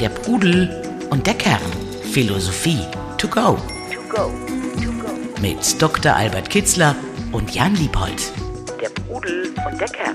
Der 0.00 0.08
Pudel 0.08 0.82
und 1.10 1.26
der 1.26 1.34
Kern. 1.34 1.60
Philosophie 2.10 2.78
to 3.18 3.28
go. 3.28 3.58
Mit 5.42 5.82
Dr. 5.82 6.14
Albert 6.14 6.48
Kitzler 6.48 6.96
und 7.32 7.54
Jan 7.54 7.74
Liebold. 7.74 8.32
Der 8.80 8.88
Pudel 8.88 9.52
und 9.70 9.78
der 9.78 9.88
Kern. 9.88 10.14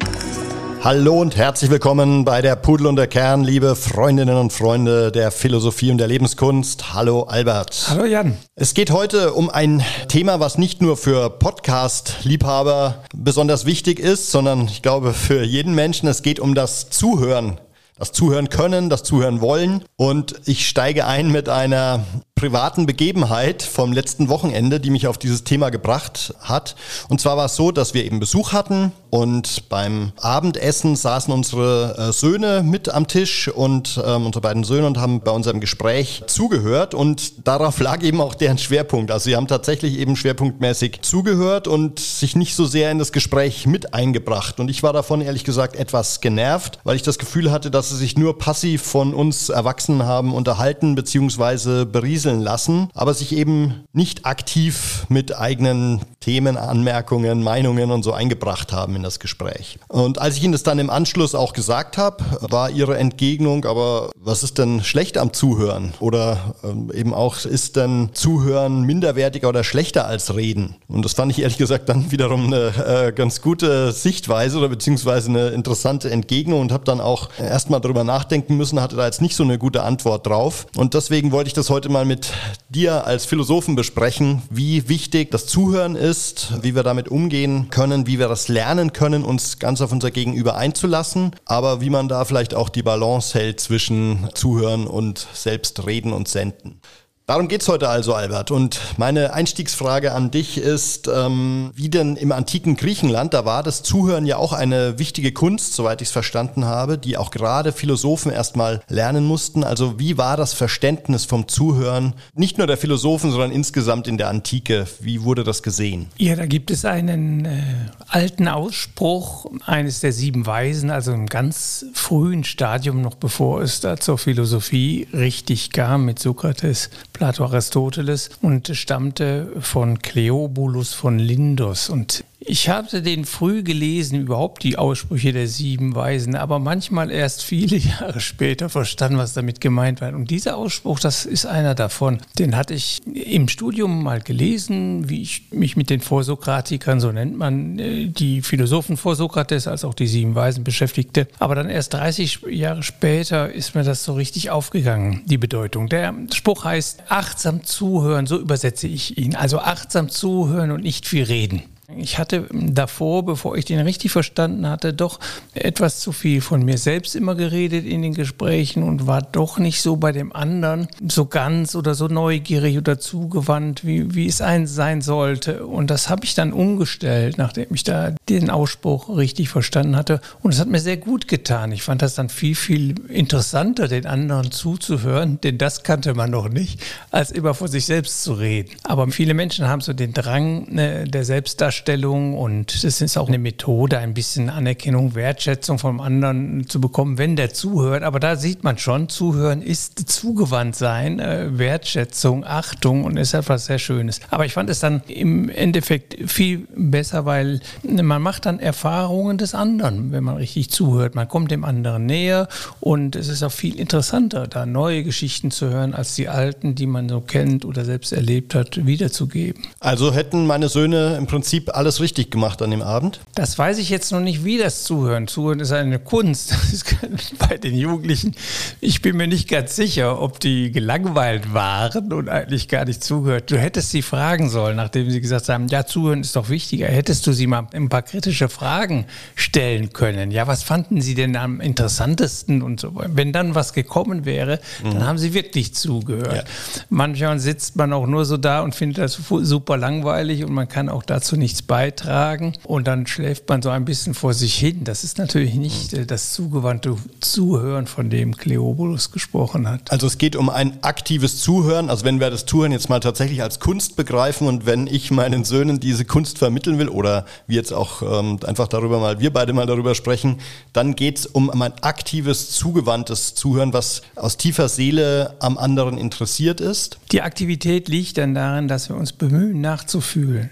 Hallo 0.84 1.22
und 1.22 1.36
herzlich 1.36 1.70
willkommen 1.70 2.26
bei 2.26 2.42
der 2.42 2.56
Pudel 2.56 2.88
und 2.88 2.96
der 2.96 3.06
Kern, 3.06 3.44
liebe 3.44 3.76
Freundinnen 3.76 4.38
und 4.38 4.54
Freunde 4.54 5.12
der 5.12 5.30
Philosophie 5.30 5.92
und 5.92 6.00
der 6.00 6.08
Lebenskunst. 6.08 6.96
Hallo 6.96 7.24
Albert. 7.24 7.90
Hallo 7.90 8.06
Jan. 8.06 8.38
Es 8.56 8.74
geht 8.74 8.90
heute 8.90 9.34
um 9.34 9.52
ein 9.52 9.84
Thema, 10.08 10.40
was 10.40 10.58
nicht 10.58 10.82
nur 10.82 10.98
für 10.98 11.30
Podcast-Liebhaber 11.30 13.04
besonders 13.16 13.68
wichtig 13.68 14.00
ist, 14.00 14.32
sondern 14.32 14.66
ich 14.66 14.82
glaube 14.82 15.14
für 15.14 15.44
jeden 15.44 15.76
Menschen. 15.76 16.08
Es 16.08 16.24
geht 16.24 16.40
um 16.40 16.56
das 16.56 16.90
Zuhören 16.90 17.60
das 17.98 18.12
Zuhören 18.12 18.50
können, 18.50 18.90
das 18.90 19.04
Zuhören 19.04 19.42
wollen. 19.42 19.84
Und 19.96 20.36
ich 20.46 20.68
steige 20.68 21.08
ein 21.08 21.32
mit 21.32 21.50
einer 21.50 22.04
privaten 22.38 22.86
Begebenheit 22.86 23.64
vom 23.64 23.92
letzten 23.92 24.30
Wochenende, 24.30 24.80
die 24.80 24.92
mich 24.92 25.08
auf 25.08 25.18
dieses 25.18 25.44
Thema 25.44 25.70
gebracht 25.70 26.36
hat. 26.40 26.76
Und 27.10 27.20
zwar 27.20 27.36
war 27.36 27.46
es 27.46 27.56
so, 27.56 27.72
dass 27.72 27.96
wir 27.96 28.06
eben 28.06 28.20
Besuch 28.20 28.54
hatten 28.54 28.92
und 29.10 29.70
beim 29.70 30.12
Abendessen 30.22 30.96
saßen 30.96 31.34
unsere 31.34 31.96
äh, 31.98 32.12
Söhne 32.12 32.62
mit 32.64 32.90
am 32.90 33.08
Tisch 33.08 33.48
und 33.48 34.00
ähm, 34.06 34.28
unsere 34.28 34.42
beiden 34.42 34.64
Söhne 34.64 34.86
und 34.86 35.00
haben 35.00 35.22
bei 35.22 35.32
unserem 35.32 35.60
Gespräch 35.60 36.24
zugehört 36.28 36.94
und 36.94 37.48
darauf 37.48 37.80
lag 37.80 38.04
eben 38.04 38.22
auch 38.22 38.36
deren 38.36 38.60
Schwerpunkt. 38.60 39.10
Also 39.10 39.26
sie 39.26 39.36
haben 39.36 39.48
tatsächlich 39.48 39.98
eben 39.98 40.16
schwerpunktmäßig 40.16 41.00
zugehört 41.02 41.68
und 41.68 42.00
sich 42.00 42.36
nicht 42.36 42.56
so 42.56 42.66
sehr 42.66 42.92
in 42.92 43.00
das 43.00 43.12
Gespräch 43.12 43.66
mit 43.66 43.96
eingebracht. 43.96 44.60
Und 44.60 44.70
ich 44.70 44.84
war 44.84 44.94
davon 44.94 45.22
ehrlich 45.22 45.44
gesagt 45.44 45.76
etwas 45.76 46.22
genervt, 46.22 46.78
weil 46.84 46.96
ich 46.96 47.02
das 47.02 47.18
Gefühl 47.18 47.50
hatte, 47.50 47.72
dass 47.72 47.90
sie 47.90 47.98
sich 47.98 48.16
nur 48.16 48.38
passiv 48.38 48.84
von 48.84 49.16
uns 49.16 49.50
Erwachsenen 49.50 50.04
haben 50.04 50.36
unterhalten 50.36 50.94
bzw. 50.94 51.86
berieseln 51.86 52.27
berieseln 52.28 52.42
lassen, 52.42 52.90
aber 52.94 53.14
sich 53.14 53.36
eben 53.36 53.86
nicht 53.94 54.26
aktiv 54.26 55.06
mit 55.10 55.38
eigenen 55.38 56.02
Themen, 56.20 56.58
Anmerkungen, 56.58 57.42
Meinungen 57.44 57.92
und 57.92 58.04
so 58.04 58.12
eingebracht 58.12 58.74
haben 58.74 58.96
in 58.96 59.04
das 59.04 59.20
Gespräch. 59.20 59.80
Und 59.88 60.20
als 60.20 60.36
ich 60.36 60.44
Ihnen 60.44 60.52
das 60.52 60.64
dann 60.64 60.80
im 60.80 60.90
Anschluss 60.90 61.36
auch 61.36 61.54
gesagt 61.54 61.98
habe, 61.98 62.24
war 62.42 62.70
Ihre 62.70 62.98
Entgegnung, 62.98 63.66
aber 63.66 64.10
was 64.20 64.44
ist 64.44 64.58
denn 64.58 64.84
schlecht 64.84 65.18
am 65.18 65.32
Zuhören? 65.32 65.94
Oder 66.00 66.56
ähm, 66.64 66.92
eben 66.94 67.14
auch, 67.14 67.46
ist 67.46 67.76
denn 67.78 68.10
Zuhören 68.14 68.82
minderwertiger 68.82 69.48
oder 69.50 69.64
schlechter 69.64 70.06
als 70.06 70.36
Reden? 70.36 70.76
Und 70.88 71.06
das 71.06 71.14
fand 71.14 71.32
ich 71.32 71.42
ehrlich 71.42 71.58
gesagt 71.58 71.88
dann 71.88 72.12
wiederum 72.12 72.48
eine 72.48 73.08
äh, 73.08 73.12
ganz 73.14 73.42
gute 73.42 73.92
Sichtweise 73.92 74.58
oder 74.58 74.70
beziehungsweise 74.70 75.30
eine 75.30 75.50
interessante 75.50 76.10
Entgegnung 76.10 76.62
und 76.62 76.72
habe 76.72 76.84
dann 76.84 77.00
auch 77.00 77.30
erstmal 77.40 77.80
darüber 77.80 78.04
nachdenken 78.04 78.58
müssen, 78.58 78.82
hatte 78.82 78.96
da 78.98 79.06
jetzt 79.06 79.22
nicht 79.22 79.36
so 79.36 79.44
eine 79.44 79.58
gute 79.58 79.84
Antwort 79.84 80.28
drauf. 80.28 80.68
Und 80.76 80.94
deswegen 80.94 81.32
wollte 81.32 81.48
ich 81.48 81.54
das 81.54 81.70
heute 81.70 81.90
mal 81.90 82.06
mit 82.06 82.17
mit 82.18 82.34
dir 82.70 83.06
als 83.06 83.26
Philosophen 83.28 83.76
besprechen, 83.76 84.42
wie 84.50 84.90
wichtig 84.90 85.30
das 85.30 85.46
Zuhören 85.46 85.96
ist, 85.96 86.64
wie 86.64 86.74
wir 86.74 86.82
damit 86.82 87.10
umgehen 87.10 87.70
können, 87.70 88.08
wie 88.08 88.18
wir 88.18 88.28
das 88.28 88.48
lernen 88.48 88.92
können, 88.92 89.24
uns 89.24 89.60
ganz 89.60 89.82
auf 89.82 89.92
unser 89.92 90.10
Gegenüber 90.10 90.58
einzulassen, 90.58 91.36
aber 91.46 91.80
wie 91.80 91.92
man 91.92 92.08
da 92.08 92.26
vielleicht 92.26 92.56
auch 92.56 92.70
die 92.70 92.82
Balance 92.82 93.38
hält 93.38 93.60
zwischen 93.60 94.30
Zuhören 94.34 94.88
und 94.88 95.28
selbst 95.34 95.86
reden 95.86 96.12
und 96.12 96.28
senden. 96.28 96.82
Darum 97.30 97.50
geht's 97.50 97.68
heute 97.68 97.90
also, 97.90 98.14
Albert. 98.14 98.52
Und 98.52 98.80
meine 98.96 99.34
Einstiegsfrage 99.34 100.14
an 100.14 100.32
dich 100.32 100.58
ist, 100.58 101.10
ähm, 101.14 101.72
wie 101.76 101.90
denn 101.90 102.16
im 102.16 102.32
antiken 102.32 102.78
Griechenland, 102.78 103.34
da 103.34 103.44
war 103.44 103.64
das 103.64 103.84
Zuhören 103.84 104.26
ja 104.26 104.38
auch 104.38 104.54
eine 104.54 104.98
wichtige 104.98 105.34
Kunst, 105.34 105.74
soweit 105.74 106.02
ich 106.02 106.08
es 106.08 106.14
verstanden 106.14 106.64
habe, 106.64 106.98
die 106.98 107.18
auch 107.18 107.30
gerade 107.30 107.74
Philosophen 107.74 108.32
erstmal 108.32 108.80
lernen 108.88 109.26
mussten. 109.26 109.66
Also 109.66 110.00
wie 110.00 110.18
war 110.18 110.38
das 110.38 110.54
Verständnis 110.54 111.26
vom 111.26 111.50
Zuhören, 111.50 112.14
nicht 112.34 112.58
nur 112.58 112.66
der 112.66 112.78
Philosophen, 112.78 113.32
sondern 113.32 113.52
insgesamt 113.52 114.08
in 114.08 114.18
der 114.18 114.30
Antike? 114.30 114.88
Wie 115.02 115.24
wurde 115.24 115.44
das 115.44 115.62
gesehen? 115.64 116.08
Ja, 116.16 116.38
da 116.38 116.46
gibt 116.46 116.72
es 116.72 116.86
einen 116.86 117.44
äh, 117.44 117.62
alten 118.08 118.48
Ausspruch 118.48 119.52
eines 119.66 120.00
der 120.00 120.14
sieben 120.14 120.46
Weisen, 120.46 120.92
also 120.92 121.12
im 121.12 121.26
ganz 121.26 121.88
frühen 121.92 122.46
Stadium, 122.46 123.02
noch 123.02 123.16
bevor 123.16 123.62
es 123.62 123.82
da 123.82 123.98
zur 123.98 124.18
Philosophie 124.18 125.10
richtig 125.12 125.74
kam 125.74 126.06
mit 126.06 126.20
Sokrates 126.20 126.90
Plato 127.18 127.46
Aristoteles 127.46 128.30
und 128.44 128.68
stammte 128.76 129.52
von 129.60 130.00
Cleobulus 130.00 130.94
von 130.94 131.18
Lindos. 131.18 131.90
Und 131.90 132.24
ich 132.40 132.70
hatte 132.70 133.02
den 133.02 133.26
früh 133.26 133.64
gelesen, 133.64 134.22
überhaupt 134.22 134.64
die 134.64 134.78
Aussprüche 134.78 135.34
der 135.34 135.48
sieben 135.48 135.96
Weisen, 135.96 136.36
aber 136.36 136.60
manchmal 136.60 137.12
erst 137.12 137.44
viele 137.44 137.76
Jahre 138.00 138.20
später 138.20 138.70
verstanden, 138.70 139.18
was 139.18 139.34
damit 139.34 139.60
gemeint 139.60 140.00
war. 140.00 140.14
Und 140.14 140.30
dieser 140.30 140.56
Ausspruch, 140.56 141.00
das 141.00 141.26
ist 141.26 141.46
einer 141.46 141.74
davon. 141.74 142.20
Den 142.38 142.56
hatte 142.56 142.76
ich 142.76 143.00
im 143.06 143.50
Studium 143.50 144.04
mal 144.04 144.22
gelesen, 144.22 145.10
wie 145.10 145.24
ich 145.24 145.52
mich 145.52 145.76
mit 145.76 145.90
den 145.90 146.00
Vorsokratikern, 146.00 147.00
so 147.00 147.12
nennt 147.12 147.38
man 147.38 147.80
äh, 147.80 148.06
die 148.06 148.42
Philosophen 148.42 148.98
vor 148.98 149.16
Sokrates, 149.16 149.68
als 149.68 149.84
auch 149.84 149.94
die 149.96 150.08
sieben 150.08 150.36
Weisen 150.36 150.64
beschäftigte. 150.64 151.28
Aber 151.40 151.56
dann 151.56 151.70
erst 151.70 151.96
30 151.96 152.42
Jahre 152.50 152.84
später 152.84 153.52
ist 153.52 153.74
mir 153.74 153.84
das 153.84 154.04
so 154.06 154.14
richtig 154.14 154.52
aufgegangen, 154.52 155.24
die 155.26 155.38
Bedeutung. 155.38 155.90
Der 155.90 156.14
Spruch 156.32 156.64
heißt 156.64 157.07
achtsam 157.10 157.64
zuhören, 157.64 158.28
so 158.28 158.40
übersetze 158.40 158.88
ich 158.88 159.18
ihn. 159.18 159.36
Also 159.36 159.60
achtsam 159.60 160.10
zuhören 160.10 160.72
und 160.72 160.84
nicht 160.84 161.08
viel 161.08 161.24
reden. 161.24 161.64
Ich 161.96 162.20
hatte 162.20 162.48
davor, 162.52 163.24
bevor 163.24 163.56
ich 163.56 163.64
den 163.64 163.80
richtig 163.80 164.12
verstanden 164.12 164.68
hatte, 164.68 164.94
doch 164.94 165.22
etwas 165.54 166.02
zu 166.02 166.12
viel 166.12 166.42
von 166.42 166.66
mir 166.66 166.78
selbst 166.78 167.16
immer 167.16 167.34
geredet 167.34 167.86
in 167.86 168.02
den 168.02 168.14
Gesprächen 168.14 168.84
und 168.84 169.08
war 169.08 169.22
doch 169.22 169.58
nicht 169.58 169.82
so 169.82 169.96
bei 169.96 170.12
dem 170.12 170.34
anderen 170.34 170.90
so 171.08 171.28
ganz 171.28 171.76
oder 171.76 171.96
so 171.96 172.08
neugierig 172.08 172.78
oder 172.78 173.00
zugewandt, 173.00 173.86
wie, 173.86 174.14
wie 174.14 174.28
es 174.28 174.42
ein 174.42 174.68
sein 174.68 175.02
sollte. 175.02 175.66
Und 175.66 175.90
das 175.90 176.10
habe 176.10 176.26
ich 176.26 176.36
dann 176.36 176.52
umgestellt, 176.52 177.38
nachdem 177.38 177.74
ich 177.74 177.86
da 177.86 178.14
den 178.28 178.50
Ausspruch 178.50 179.08
richtig 179.16 179.48
verstanden 179.48 179.96
hatte. 179.96 180.20
Und 180.44 180.54
es 180.54 180.60
hat 180.60 180.68
mir 180.68 180.82
sehr 180.82 180.98
gut 180.98 181.30
getan. 181.30 181.72
Ich 181.72 181.84
fand 181.84 182.02
das 182.02 182.16
dann 182.16 182.28
viel, 182.28 182.56
viel 182.56 182.96
interessanter, 183.08 183.88
den 183.88 184.08
anderen 184.08 184.52
zuzuhören, 184.52 185.40
denn 185.40 185.58
das 185.58 185.84
kannte 185.84 186.16
man 186.16 186.32
noch 186.32 186.50
nicht, 186.50 186.82
als 187.12 187.32
immer 187.32 187.54
vor 187.54 187.70
sich 187.70 187.86
selbst 187.86 188.24
zu 188.24 188.34
reden. 188.34 188.72
Aber 188.84 189.10
viele 189.10 189.34
Menschen 189.34 189.70
haben 189.70 189.80
so 189.80 189.94
den 189.94 190.12
Drang 190.12 190.68
ne, 190.70 191.06
der 191.06 191.24
Selbstdarstellung 191.24 191.77
Darstellung 191.78 192.36
und 192.36 192.84
das 192.84 193.02
ist 193.02 193.18
auch 193.18 193.28
eine 193.28 193.38
Methode, 193.38 194.00
ein 194.00 194.14
bisschen 194.14 194.50
Anerkennung, 194.50 195.14
Wertschätzung 195.14 195.78
vom 195.78 196.02
anderen 196.02 196.68
zu 196.68 196.82
bekommen, 196.82 197.18
wenn 197.20 197.36
der 197.36 197.54
zuhört. 197.54 198.04
Aber 198.04 198.20
da 198.20 198.36
sieht 198.36 198.64
man 198.64 198.78
schon, 198.80 199.10
zuhören 199.10 199.62
ist 199.62 200.10
zugewandt 200.10 200.76
sein, 200.76 201.20
äh, 201.20 201.58
Wertschätzung, 201.58 202.44
Achtung 202.46 203.04
und 203.04 203.18
ist 203.18 203.34
etwas 203.34 203.66
sehr 203.66 203.78
Schönes. 203.78 204.22
Aber 204.32 204.46
ich 204.46 204.54
fand 204.54 204.70
es 204.72 204.80
dann 204.80 205.02
im 205.08 205.50
Endeffekt 205.50 206.18
viel 206.30 206.68
besser, 206.76 207.26
weil 207.26 207.60
man 207.84 208.22
macht 208.22 208.48
dann 208.48 208.60
Erfahrungen 208.60 209.38
des 209.38 209.54
anderen, 209.54 210.12
wenn 210.12 210.24
man 210.24 210.38
richtig 210.38 210.72
zuhört. 210.72 211.14
Man 211.14 211.28
kommt 211.28 211.52
dem 211.52 211.64
anderen 211.64 212.08
näher 212.08 212.48
und 212.80 213.16
es 213.16 213.28
ist 213.28 213.44
auch 213.44 213.52
viel 213.52 213.80
interessanter, 213.80 214.48
da 214.48 214.66
neue 214.66 215.04
Geschichten 215.04 215.52
zu 215.52 215.70
hören, 215.70 215.94
als 215.94 216.16
die 216.16 216.28
alten, 216.28 216.74
die 216.74 216.88
man 216.88 217.08
so 217.08 217.22
kennt 217.22 217.66
oder 217.66 217.86
selbst 217.86 218.14
erlebt 218.14 218.56
hat, 218.56 218.86
wiederzugeben. 218.86 219.64
Also 219.80 220.14
hätten 220.14 220.48
meine 220.48 220.70
Söhne 220.70 221.16
im 221.18 221.28
Prinzip 221.28 221.67
alles 221.70 222.02
richtig 222.02 222.32
gemacht 222.32 222.62
an 222.62 222.72
dem 222.72 222.82
Abend? 222.82 223.20
Das 223.36 223.58
weiß 223.58 223.78
ich 223.78 223.90
jetzt 223.90 224.12
noch 224.12 224.20
nicht, 224.20 224.44
wie 224.44 224.58
das 224.58 224.84
Zuhören. 224.84 225.28
Zuhören 225.28 225.60
ist 225.60 225.72
eine 225.72 226.00
Kunst. 226.00 226.56
bei 227.50 227.58
den 227.58 227.76
Jugendlichen. 227.76 228.36
Ich 228.80 229.02
bin 229.02 229.18
mir 229.18 229.28
nicht 229.28 229.48
ganz 229.48 229.76
sicher, 229.76 230.22
ob 230.22 230.40
die 230.40 230.72
gelangweilt 230.72 231.54
waren 231.54 232.12
und 232.14 232.30
eigentlich 232.30 232.68
gar 232.68 232.86
nicht 232.86 233.04
zugehört. 233.04 233.52
Du 233.52 233.58
hättest 233.58 233.92
sie 233.92 234.02
fragen 234.02 234.50
sollen, 234.50 234.78
nachdem 234.78 235.10
sie 235.10 235.22
gesagt 235.22 235.50
haben, 235.50 235.68
ja, 235.68 235.86
zuhören 235.86 236.22
ist 236.22 236.36
doch 236.36 236.50
wichtiger. 236.50 236.88
Hättest 236.88 237.26
du 237.28 237.34
sie 237.34 237.48
mal 237.48 237.68
ein 237.74 237.90
paar 237.90 238.02
kritische 238.02 238.50
Fragen 238.50 239.06
stellen 239.36 239.94
können. 239.94 240.32
Ja, 240.32 240.48
was 240.48 240.64
fanden 240.64 241.02
sie 241.02 241.16
denn 241.16 241.36
am 241.36 241.60
interessantesten 241.62 242.62
und 242.62 242.80
so. 242.80 242.94
Wenn 242.96 243.34
dann 243.34 243.56
was 243.56 243.74
gekommen 243.74 244.26
wäre, 244.26 244.60
mhm. 244.84 244.92
dann 244.92 245.08
haben 245.08 245.18
sie 245.18 245.34
wirklich 245.34 245.74
zugehört. 245.74 246.36
Ja. 246.36 246.44
Manchmal 246.90 247.40
sitzt 247.40 247.76
man 247.76 247.94
auch 247.94 248.08
nur 248.08 248.26
so 248.26 248.38
da 248.38 248.62
und 248.62 248.76
findet 248.76 249.00
das 249.00 249.20
super 249.42 249.78
langweilig 249.78 250.44
und 250.44 250.54
man 250.54 250.68
kann 250.68 250.90
auch 250.90 251.04
dazu 251.04 251.36
nichts 251.36 251.57
nichts 251.58 251.62
beitragen 251.62 252.54
und 252.64 252.88
dann 252.88 253.08
schläft 253.08 253.50
man 253.50 253.62
so 253.62 253.70
ein 253.70 253.86
bisschen 253.86 254.14
vor 254.14 254.34
sich 254.34 254.56
hin. 254.56 254.84
Das 254.84 255.04
ist 255.04 255.18
natürlich 255.18 255.56
nicht 255.56 255.94
äh, 255.94 256.06
das 256.06 256.34
zugewandte 256.34 256.96
Zuhören, 257.20 257.88
von 257.88 258.10
dem 258.10 258.36
Kleobulus 258.36 259.12
gesprochen 259.12 259.68
hat. 259.68 259.92
Also 259.92 260.08
es 260.08 260.18
geht 260.18 260.36
um 260.36 260.50
ein 260.50 260.84
aktives 260.84 261.42
Zuhören. 261.42 261.90
Also 261.90 262.06
wenn 262.06 262.20
wir 262.20 262.30
das 262.30 262.46
Zuhören 262.46 262.72
jetzt 262.72 262.90
mal 262.90 263.00
tatsächlich 263.00 263.42
als 263.42 263.60
Kunst 263.60 263.96
begreifen 263.96 264.48
und 264.48 264.66
wenn 264.66 264.88
ich 264.88 265.12
meinen 265.12 265.44
Söhnen 265.44 265.80
diese 265.80 266.06
Kunst 266.06 266.38
vermitteln 266.38 266.78
will 266.80 266.90
oder 266.90 267.26
wir 267.48 267.56
jetzt 267.56 267.74
auch 267.74 268.02
ähm, 268.02 268.40
einfach 268.46 268.68
darüber 268.68 269.00
mal, 269.00 269.20
wir 269.20 269.32
beide 269.32 269.54
mal 269.54 269.66
darüber 269.66 269.96
sprechen, 269.96 270.38
dann 270.74 270.96
geht 270.96 271.20
es 271.20 271.26
um 271.26 271.50
ein 271.50 271.74
aktives, 271.82 272.52
zugewandtes 272.52 273.36
Zuhören, 273.36 273.74
was 273.74 274.02
aus 274.16 274.38
tiefer 274.38 274.70
Seele 274.70 275.36
am 275.40 275.58
anderen 275.58 275.98
interessiert 275.98 276.62
ist. 276.62 277.00
Die 277.12 277.22
Aktivität 277.22 277.88
liegt 277.88 278.18
dann 278.18 278.36
darin, 278.36 278.68
dass 278.68 278.90
wir 278.90 278.96
uns 278.96 279.14
bemühen, 279.14 279.62
nachzufühlen 279.62 280.50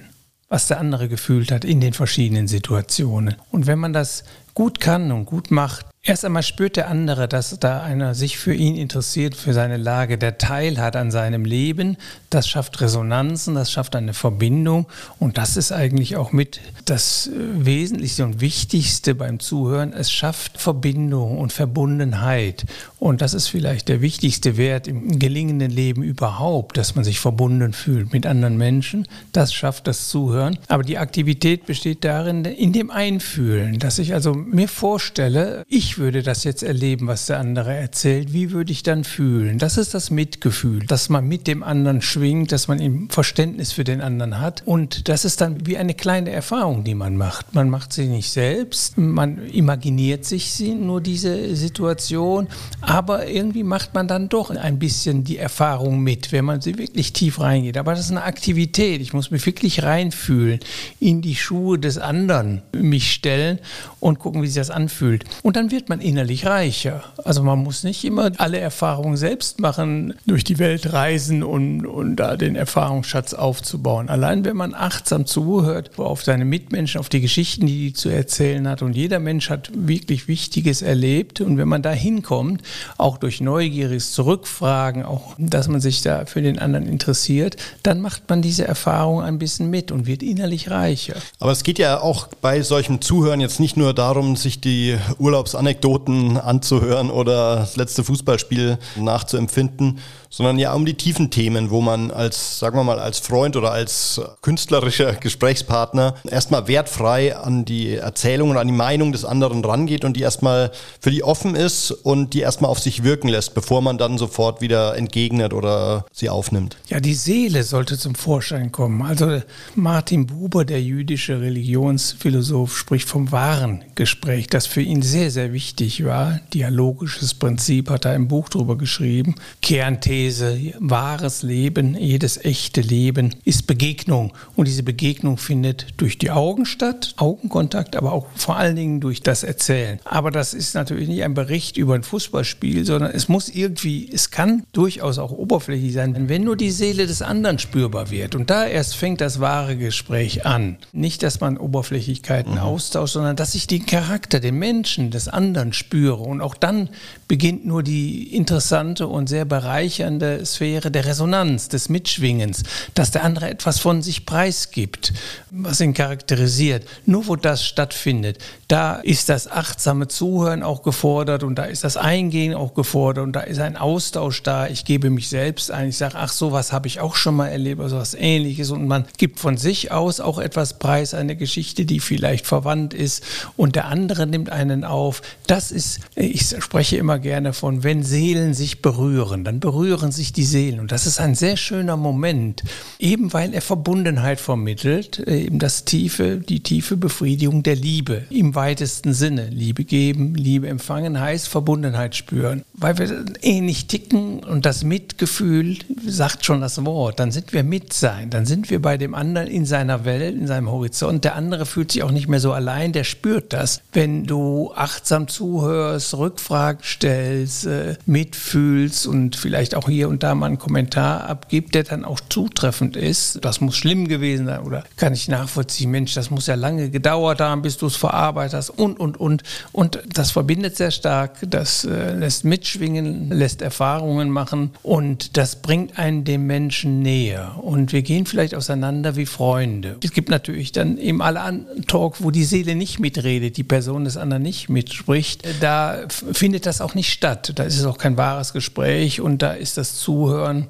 was 0.49 0.67
der 0.67 0.79
andere 0.79 1.09
gefühlt 1.09 1.51
hat 1.51 1.65
in 1.65 1.81
den 1.81 1.93
verschiedenen 1.93 2.47
Situationen. 2.47 3.35
Und 3.51 3.67
wenn 3.67 3.79
man 3.79 3.93
das 3.93 4.23
gut 4.53 4.79
kann 4.79 5.11
und 5.11 5.25
gut 5.25 5.51
macht, 5.51 5.85
Erst 6.07 6.23
einmal 6.23 6.43
spürt 6.43 6.75
der 6.75 6.87
andere, 6.87 7.27
dass 7.27 7.57
da 7.57 7.81
einer 7.81 8.13
sich 8.13 8.37
für 8.37 8.53
ihn 8.53 8.75
interessiert, 8.75 9.33
für 9.33 9.53
seine 9.53 9.77
Lage, 9.77 10.19
der 10.19 10.37
Teil 10.37 10.79
hat 10.79 10.95
an 10.95 11.09
seinem 11.09 11.45
Leben. 11.45 11.97
Das 12.29 12.47
schafft 12.47 12.79
Resonanzen, 12.79 13.55
das 13.55 13.71
schafft 13.71 13.95
eine 13.95 14.13
Verbindung. 14.13 14.85
Und 15.17 15.39
das 15.39 15.57
ist 15.57 15.71
eigentlich 15.71 16.15
auch 16.15 16.31
mit 16.31 16.61
das 16.85 17.31
Wesentlichste 17.33 18.23
und 18.23 18.39
Wichtigste 18.39 19.15
beim 19.15 19.39
Zuhören. 19.39 19.93
Es 19.93 20.11
schafft 20.11 20.61
Verbindung 20.61 21.39
und 21.39 21.51
Verbundenheit. 21.51 22.65
Und 22.99 23.21
das 23.21 23.33
ist 23.33 23.47
vielleicht 23.47 23.87
der 23.87 24.01
wichtigste 24.01 24.57
Wert 24.57 24.87
im 24.87 25.17
gelingenden 25.17 25.71
Leben 25.71 26.03
überhaupt, 26.03 26.77
dass 26.77 26.93
man 26.93 27.03
sich 27.03 27.19
verbunden 27.19 27.73
fühlt 27.73 28.13
mit 28.13 28.27
anderen 28.27 28.57
Menschen. 28.57 29.07
Das 29.31 29.55
schafft 29.55 29.87
das 29.87 30.07
Zuhören. 30.09 30.59
Aber 30.67 30.83
die 30.83 30.99
Aktivität 30.99 31.65
besteht 31.65 32.03
darin, 32.03 32.45
in 32.45 32.73
dem 32.73 32.91
Einfühlen, 32.91 33.79
dass 33.79 33.97
ich 33.97 34.13
also 34.13 34.35
mir 34.35 34.67
vorstelle, 34.67 35.65
ich 35.67 35.94
würde 35.97 36.23
das 36.23 36.43
jetzt 36.43 36.63
erleben, 36.63 37.07
was 37.07 37.25
der 37.25 37.39
andere 37.39 37.73
erzählt, 37.73 38.33
wie 38.33 38.51
würde 38.51 38.71
ich 38.71 38.83
dann 38.83 39.03
fühlen? 39.03 39.57
Das 39.57 39.77
ist 39.77 39.93
das 39.93 40.11
Mitgefühl, 40.11 40.85
dass 40.85 41.09
man 41.09 41.27
mit 41.27 41.47
dem 41.47 41.63
anderen 41.63 42.01
schwingt, 42.01 42.51
dass 42.51 42.67
man 42.67 42.79
ihm 42.79 43.09
Verständnis 43.09 43.71
für 43.71 43.83
den 43.83 44.01
anderen 44.01 44.39
hat. 44.39 44.63
Und 44.65 45.09
das 45.09 45.25
ist 45.25 45.41
dann 45.41 45.65
wie 45.65 45.77
eine 45.77 45.93
kleine 45.93 46.31
Erfahrung, 46.31 46.83
die 46.83 46.95
man 46.95 47.17
macht. 47.17 47.53
Man 47.53 47.69
macht 47.69 47.93
sie 47.93 48.07
nicht 48.07 48.29
selbst, 48.29 48.97
man 48.97 49.45
imaginiert 49.47 50.25
sich 50.25 50.51
sie, 50.51 50.73
nur 50.73 51.01
diese 51.01 51.55
Situation, 51.55 52.47
aber 52.81 53.27
irgendwie 53.27 53.63
macht 53.63 53.93
man 53.93 54.07
dann 54.07 54.29
doch 54.29 54.49
ein 54.49 54.79
bisschen 54.79 55.23
die 55.23 55.37
Erfahrung 55.37 56.01
mit, 56.01 56.31
wenn 56.31 56.45
man 56.45 56.61
sie 56.61 56.77
wirklich 56.77 57.13
tief 57.13 57.39
reingeht. 57.39 57.77
Aber 57.77 57.91
das 57.91 58.05
ist 58.05 58.11
eine 58.11 58.23
Aktivität. 58.23 59.01
Ich 59.01 59.13
muss 59.13 59.31
mich 59.31 59.45
wirklich 59.45 59.83
reinfühlen, 59.83 60.59
in 60.99 61.21
die 61.21 61.35
Schuhe 61.35 61.79
des 61.79 61.97
anderen 61.97 62.61
mich 62.73 63.11
stellen 63.11 63.59
und 63.99 64.19
gucken, 64.19 64.41
wie 64.41 64.47
sich 64.47 64.55
das 64.55 64.69
anfühlt. 64.69 65.23
Und 65.43 65.55
dann 65.55 65.71
wird 65.71 65.84
wird 65.85 65.99
man 65.99 66.01
innerlich 66.01 66.47
reicher. 66.47 67.03
Also 67.23 67.43
man 67.43 67.59
muss 67.59 67.83
nicht 67.83 68.03
immer 68.05 68.31
alle 68.37 68.57
Erfahrungen 68.57 69.17
selbst 69.17 69.59
machen, 69.59 70.15
durch 70.25 70.43
die 70.43 70.57
Welt 70.57 70.93
reisen 70.93 71.43
und, 71.43 71.85
und 71.85 72.15
da 72.15 72.37
den 72.37 72.55
Erfahrungsschatz 72.55 73.35
aufzubauen. 73.35 74.09
Allein 74.09 74.45
wenn 74.45 74.57
man 74.57 74.73
achtsam 74.73 75.27
zuhört 75.27 75.99
auf 75.99 76.23
seine 76.23 76.43
Mitmenschen, 76.43 76.99
auf 76.99 77.09
die 77.09 77.21
Geschichten, 77.21 77.67
die 77.67 77.77
die 77.89 77.93
zu 77.93 78.09
erzählen 78.09 78.67
hat 78.67 78.81
und 78.81 78.95
jeder 78.95 79.19
Mensch 79.19 79.51
hat 79.51 79.69
wirklich 79.75 80.27
Wichtiges 80.27 80.81
erlebt 80.81 81.39
und 81.39 81.59
wenn 81.59 81.67
man 81.67 81.83
da 81.83 81.91
hinkommt, 81.91 82.63
auch 82.97 83.19
durch 83.19 83.39
neugieriges 83.39 84.11
Zurückfragen, 84.13 85.05
auch 85.05 85.35
dass 85.37 85.67
man 85.67 85.81
sich 85.81 86.01
da 86.01 86.25
für 86.25 86.41
den 86.41 86.57
anderen 86.57 86.87
interessiert, 86.87 87.57
dann 87.83 88.01
macht 88.01 88.27
man 88.27 88.41
diese 88.41 88.65
Erfahrung 88.67 89.21
ein 89.21 89.37
bisschen 89.37 89.69
mit 89.69 89.91
und 89.91 90.07
wird 90.07 90.23
innerlich 90.23 90.71
reicher. 90.71 91.17
Aber 91.39 91.51
es 91.51 91.61
geht 91.61 91.77
ja 91.77 92.01
auch 92.01 92.27
bei 92.41 92.63
solchem 92.63 93.01
Zuhören 93.01 93.39
jetzt 93.39 93.59
nicht 93.59 93.77
nur 93.77 93.93
darum, 93.93 94.35
sich 94.35 94.59
die 94.59 94.97
Urlaubsanekdoten 95.19 95.64
Anekdoten 95.65 96.37
anzuhören 96.37 97.09
oder 97.09 97.55
das 97.55 97.75
letzte 97.75 98.03
Fußballspiel 98.03 98.77
nachzuempfinden, 98.97 99.97
sondern 100.35 100.59
ja 100.59 100.73
um 100.73 100.85
die 100.85 100.95
tiefen 100.95 101.31
Themen, 101.31 101.69
wo 101.69 101.79
man 101.79 102.11
als, 102.11 102.59
sagen 102.59 102.77
wir 102.77 102.83
mal, 102.83 102.99
als 102.99 103.19
Freund 103.19 103.55
oder 103.55 103.71
als 103.71 104.19
künstlerischer 104.41 105.13
Gesprächspartner 105.13 106.15
erstmal 106.29 106.67
wertfrei 106.67 107.37
an 107.37 107.63
die 107.63 107.95
Erzählung 107.95 108.49
und 108.49 108.57
an 108.57 108.67
die 108.67 108.73
Meinung 108.73 109.13
des 109.13 109.23
anderen 109.23 109.63
rangeht 109.63 110.03
und 110.03 110.17
die 110.17 110.23
erstmal 110.23 110.71
für 110.99 111.09
die 111.09 111.23
offen 111.23 111.55
ist 111.55 111.91
und 111.91 112.33
die 112.33 112.41
erstmal 112.41 112.69
auf 112.69 112.79
sich 112.79 113.03
wirken 113.03 113.29
lässt, 113.29 113.53
bevor 113.53 113.81
man 113.81 113.97
dann 113.97 114.17
sofort 114.17 114.59
wieder 114.59 114.97
entgegnet 114.97 115.53
oder 115.53 116.05
sie 116.11 116.29
aufnimmt. 116.29 116.75
Ja, 116.89 116.99
die 116.99 117.13
Seele 117.13 117.63
sollte 117.63 117.97
zum 117.97 118.13
Vorschein 118.13 118.73
kommen. 118.73 119.03
Also 119.03 119.41
Martin 119.75 120.27
Buber, 120.27 120.65
der 120.65 120.81
jüdische 120.81 121.39
Religionsphilosoph, 121.39 122.77
spricht 122.77 123.07
vom 123.07 123.31
wahren 123.31 123.85
Gespräch, 123.95 124.47
das 124.47 124.67
für 124.67 124.81
ihn 124.81 125.01
sehr, 125.01 125.31
sehr 125.31 125.53
wichtig 125.53 126.03
war. 126.03 126.41
Dialogisches 126.53 127.35
Prinzip 127.35 127.89
hat 127.89 128.03
er 128.03 128.15
im 128.15 128.27
Buch 128.27 128.49
drüber 128.49 128.77
geschrieben. 128.77 129.35
Kernthese 129.61 130.24
These, 130.25 130.73
wahres 130.79 131.43
Leben, 131.43 131.95
jedes 131.95 132.43
echte 132.43 132.81
Leben 132.81 133.35
ist 133.43 133.67
Begegnung. 133.67 134.33
Und 134.55 134.67
diese 134.67 134.81
Begegnung 134.81 135.37
findet 135.37 135.85
durch 135.97 136.17
die 136.17 136.31
Augen 136.31 136.65
statt, 136.65 137.13
Augenkontakt, 137.17 137.95
aber 137.95 138.11
auch 138.11 138.25
vor 138.35 138.57
allen 138.57 138.75
Dingen 138.75 139.01
durch 139.01 139.21
das 139.21 139.43
Erzählen. 139.43 139.99
Aber 140.03 140.31
das 140.31 140.55
ist 140.55 140.73
natürlich 140.73 141.09
nicht 141.09 141.23
ein 141.23 141.35
Bericht 141.35 141.77
über 141.77 141.93
ein 141.93 142.01
Fußballspiel, 142.01 142.85
sondern 142.85 143.11
es 143.11 143.29
muss 143.29 143.49
irgendwie, 143.49 144.09
es 144.11 144.31
kann 144.31 144.63
durchaus 144.73 145.19
auch 145.19 145.31
oberflächlich 145.31 145.93
sein, 145.93 146.27
wenn 146.27 146.43
nur 146.43 146.57
die 146.57 146.71
Seele 146.71 147.05
des 147.05 147.21
anderen 147.21 147.59
spürbar 147.59 148.09
wird. 148.09 148.33
Und 148.33 148.49
da 148.49 148.65
erst 148.65 148.95
fängt 148.95 149.21
das 149.21 149.39
wahre 149.39 149.77
Gespräch 149.77 150.43
an. 150.43 150.77
Nicht, 150.91 151.21
dass 151.21 151.39
man 151.39 151.59
Oberflächlichkeiten 151.59 152.53
mhm. 152.53 152.59
austauscht, 152.61 153.13
sondern 153.13 153.35
dass 153.35 153.53
ich 153.53 153.67
den 153.67 153.85
Charakter, 153.85 154.39
den 154.39 154.55
Menschen 154.55 155.11
des 155.11 155.27
anderen 155.27 155.71
spüre. 155.71 156.23
Und 156.23 156.41
auch 156.41 156.55
dann 156.55 156.89
beginnt 157.27 157.65
nur 157.65 157.81
die 157.81 158.35
interessante 158.35 159.07
und 159.07 159.27
sehr 159.27 159.45
bereichernde 159.45 160.45
Sphäre 160.45 160.91
der 160.91 161.05
Resonanz, 161.05 161.69
des 161.69 161.89
Mitschwingens, 161.89 162.63
dass 162.93 163.11
der 163.11 163.23
andere 163.23 163.49
etwas 163.49 163.79
von 163.79 164.01
sich 164.01 164.25
preisgibt, 164.25 165.13
was 165.49 165.81
ihn 165.81 165.93
charakterisiert. 165.93 166.87
Nur 167.05 167.27
wo 167.27 167.35
das 167.35 167.65
stattfindet, 167.65 168.37
da 168.67 168.95
ist 168.95 169.29
das 169.29 169.49
achtsame 169.49 170.07
Zuhören 170.07 170.63
auch 170.63 170.83
gefordert 170.83 171.43
und 171.43 171.55
da 171.55 171.65
ist 171.65 171.83
das 171.83 171.97
Eingehen 171.97 172.53
auch 172.53 172.73
gefordert 172.73 173.23
und 173.23 173.33
da 173.33 173.41
ist 173.41 173.59
ein 173.59 173.77
Austausch 173.77 174.43
da. 174.43 174.67
Ich 174.67 174.85
gebe 174.85 175.09
mich 175.09 175.29
selbst 175.29 175.71
ein, 175.71 175.89
ich 175.89 175.97
sage, 175.97 176.15
ach, 176.17 176.31
sowas 176.31 176.71
habe 176.71 176.87
ich 176.87 176.99
auch 176.99 177.15
schon 177.15 177.35
mal 177.35 177.47
erlebt, 177.47 177.81
also 177.81 177.97
was 177.97 178.13
ähnliches 178.13 178.69
und 178.71 178.87
man 178.87 179.05
gibt 179.17 179.39
von 179.39 179.57
sich 179.57 179.91
aus 179.91 180.19
auch 180.19 180.37
etwas 180.37 180.77
preis, 180.77 181.13
eine 181.13 181.35
Geschichte, 181.35 181.85
die 181.85 181.99
vielleicht 181.99 182.45
verwandt 182.45 182.93
ist 182.93 183.23
und 183.57 183.75
der 183.75 183.85
andere 183.85 184.27
nimmt 184.27 184.49
einen 184.49 184.83
auf. 184.83 185.21
Das 185.47 185.71
ist, 185.71 185.99
ich 186.15 186.55
spreche 186.59 186.97
immer 186.97 187.14
gerne 187.19 187.53
von, 187.53 187.83
wenn 187.83 188.03
Seelen 188.03 188.53
sich 188.53 188.81
berühren, 188.81 189.43
dann 189.43 189.59
berühren 189.59 190.11
sich 190.11 190.33
die 190.33 190.43
Seelen. 190.43 190.79
Und 190.79 190.91
das 190.91 191.07
ist 191.07 191.19
ein 191.19 191.35
sehr 191.35 191.57
schöner 191.57 191.97
Moment, 191.97 192.63
eben 192.99 193.33
weil 193.33 193.53
er 193.53 193.61
Verbundenheit 193.61 194.39
vermittelt, 194.39 195.19
äh, 195.27 195.45
eben 195.45 195.59
das 195.59 195.85
tiefe, 195.85 196.37
die 196.37 196.61
tiefe 196.61 196.97
Befriedigung 196.97 197.63
der 197.63 197.75
Liebe 197.75 198.23
im 198.29 198.55
weitesten 198.55 199.13
Sinne. 199.13 199.47
Liebe 199.49 199.83
geben, 199.83 200.35
Liebe 200.35 200.67
empfangen 200.67 201.19
heißt 201.19 201.47
Verbundenheit 201.47 202.15
spüren. 202.15 202.63
Weil 202.73 202.97
wir 202.97 203.25
ähnlich 203.41 203.87
ticken 203.87 204.43
und 204.43 204.65
das 204.65 204.83
Mitgefühl 204.83 205.77
sagt 206.05 206.45
schon 206.45 206.61
das 206.61 206.83
Wort, 206.85 207.19
dann 207.19 207.31
sind 207.31 207.53
wir 207.53 207.63
mit 207.63 207.93
sein, 207.93 208.29
dann 208.29 208.45
sind 208.45 208.69
wir 208.69 208.81
bei 208.81 208.97
dem 208.97 209.15
anderen 209.15 209.47
in 209.47 209.65
seiner 209.65 210.05
Welt, 210.05 210.35
in 210.35 210.47
seinem 210.47 210.69
Horizont. 210.69 211.23
Der 211.23 211.35
andere 211.35 211.65
fühlt 211.65 211.91
sich 211.91 212.03
auch 212.03 212.11
nicht 212.11 212.27
mehr 212.27 212.39
so 212.39 212.51
allein, 212.51 212.91
der 212.91 213.03
spürt 213.03 213.53
das. 213.53 213.81
Wenn 213.93 214.25
du 214.25 214.71
achtsam 214.75 215.27
zuhörst, 215.27 216.13
Rückfragen 216.17 216.83
stellst, 216.83 217.04
äh, 217.05 217.95
mitfühlst 218.05 219.07
und 219.07 219.35
vielleicht 219.35 219.75
auch 219.75 219.87
hier 219.87 220.09
und 220.09 220.23
da 220.23 220.35
mal 220.35 220.47
einen 220.47 220.59
Kommentar 220.59 221.27
abgibt, 221.29 221.75
der 221.75 221.83
dann 221.83 222.05
auch 222.05 222.19
zutreffend 222.29 222.95
ist. 222.95 223.39
Das 223.43 223.61
muss 223.61 223.75
schlimm 223.75 224.07
gewesen 224.07 224.45
sein 224.45 224.61
oder 224.61 224.83
kann 224.97 225.13
ich 225.13 225.27
nachvollziehen, 225.27 225.91
Mensch, 225.91 226.13
das 226.13 226.29
muss 226.29 226.47
ja 226.47 226.55
lange 226.55 226.89
gedauert 226.89 227.41
haben, 227.41 227.61
bis 227.61 227.77
du 227.77 227.87
es 227.87 227.95
verarbeitet 227.95 228.53
hast 228.53 228.69
und, 228.69 228.99
und, 228.99 229.17
und. 229.19 229.43
Und 229.71 230.01
das 230.11 230.31
verbindet 230.31 230.77
sehr 230.77 230.91
stark, 230.91 231.37
das 231.47 231.85
äh, 231.85 232.13
lässt 232.13 232.45
mitschwingen, 232.45 233.29
lässt 233.29 233.61
Erfahrungen 233.61 234.29
machen 234.29 234.71
und 234.83 235.37
das 235.37 235.61
bringt 235.61 235.97
einen 235.97 236.23
dem 236.23 236.47
Menschen 236.47 237.01
näher. 237.01 237.55
Und 237.61 237.93
wir 237.93 238.01
gehen 238.01 238.25
vielleicht 238.25 238.55
auseinander 238.55 239.15
wie 239.15 239.25
Freunde. 239.25 239.97
Es 240.03 240.11
gibt 240.11 240.29
natürlich 240.29 240.71
dann 240.71 240.97
eben 240.97 241.21
alle 241.21 241.41
anderen 241.41 241.85
Talk, 241.85 242.23
wo 242.23 242.31
die 242.31 242.43
Seele 242.43 242.75
nicht 242.75 242.99
mitredet, 242.99 243.57
die 243.57 243.63
Person 243.63 244.05
des 244.05 244.17
anderen 244.17 244.43
nicht 244.43 244.69
mitspricht. 244.69 245.43
Da 245.61 246.03
findet 246.09 246.65
das 246.65 246.81
auch 246.81 246.94
nicht 246.95 247.11
statt. 247.11 247.53
Da 247.55 247.63
ist 247.63 247.77
es 247.77 247.85
auch 247.85 247.97
kein 247.97 248.17
wahres 248.17 248.53
Gespräch 248.53 249.21
und 249.21 249.41
da 249.41 249.51
ist 249.51 249.77
das 249.77 249.95
Zuhören 249.95 250.67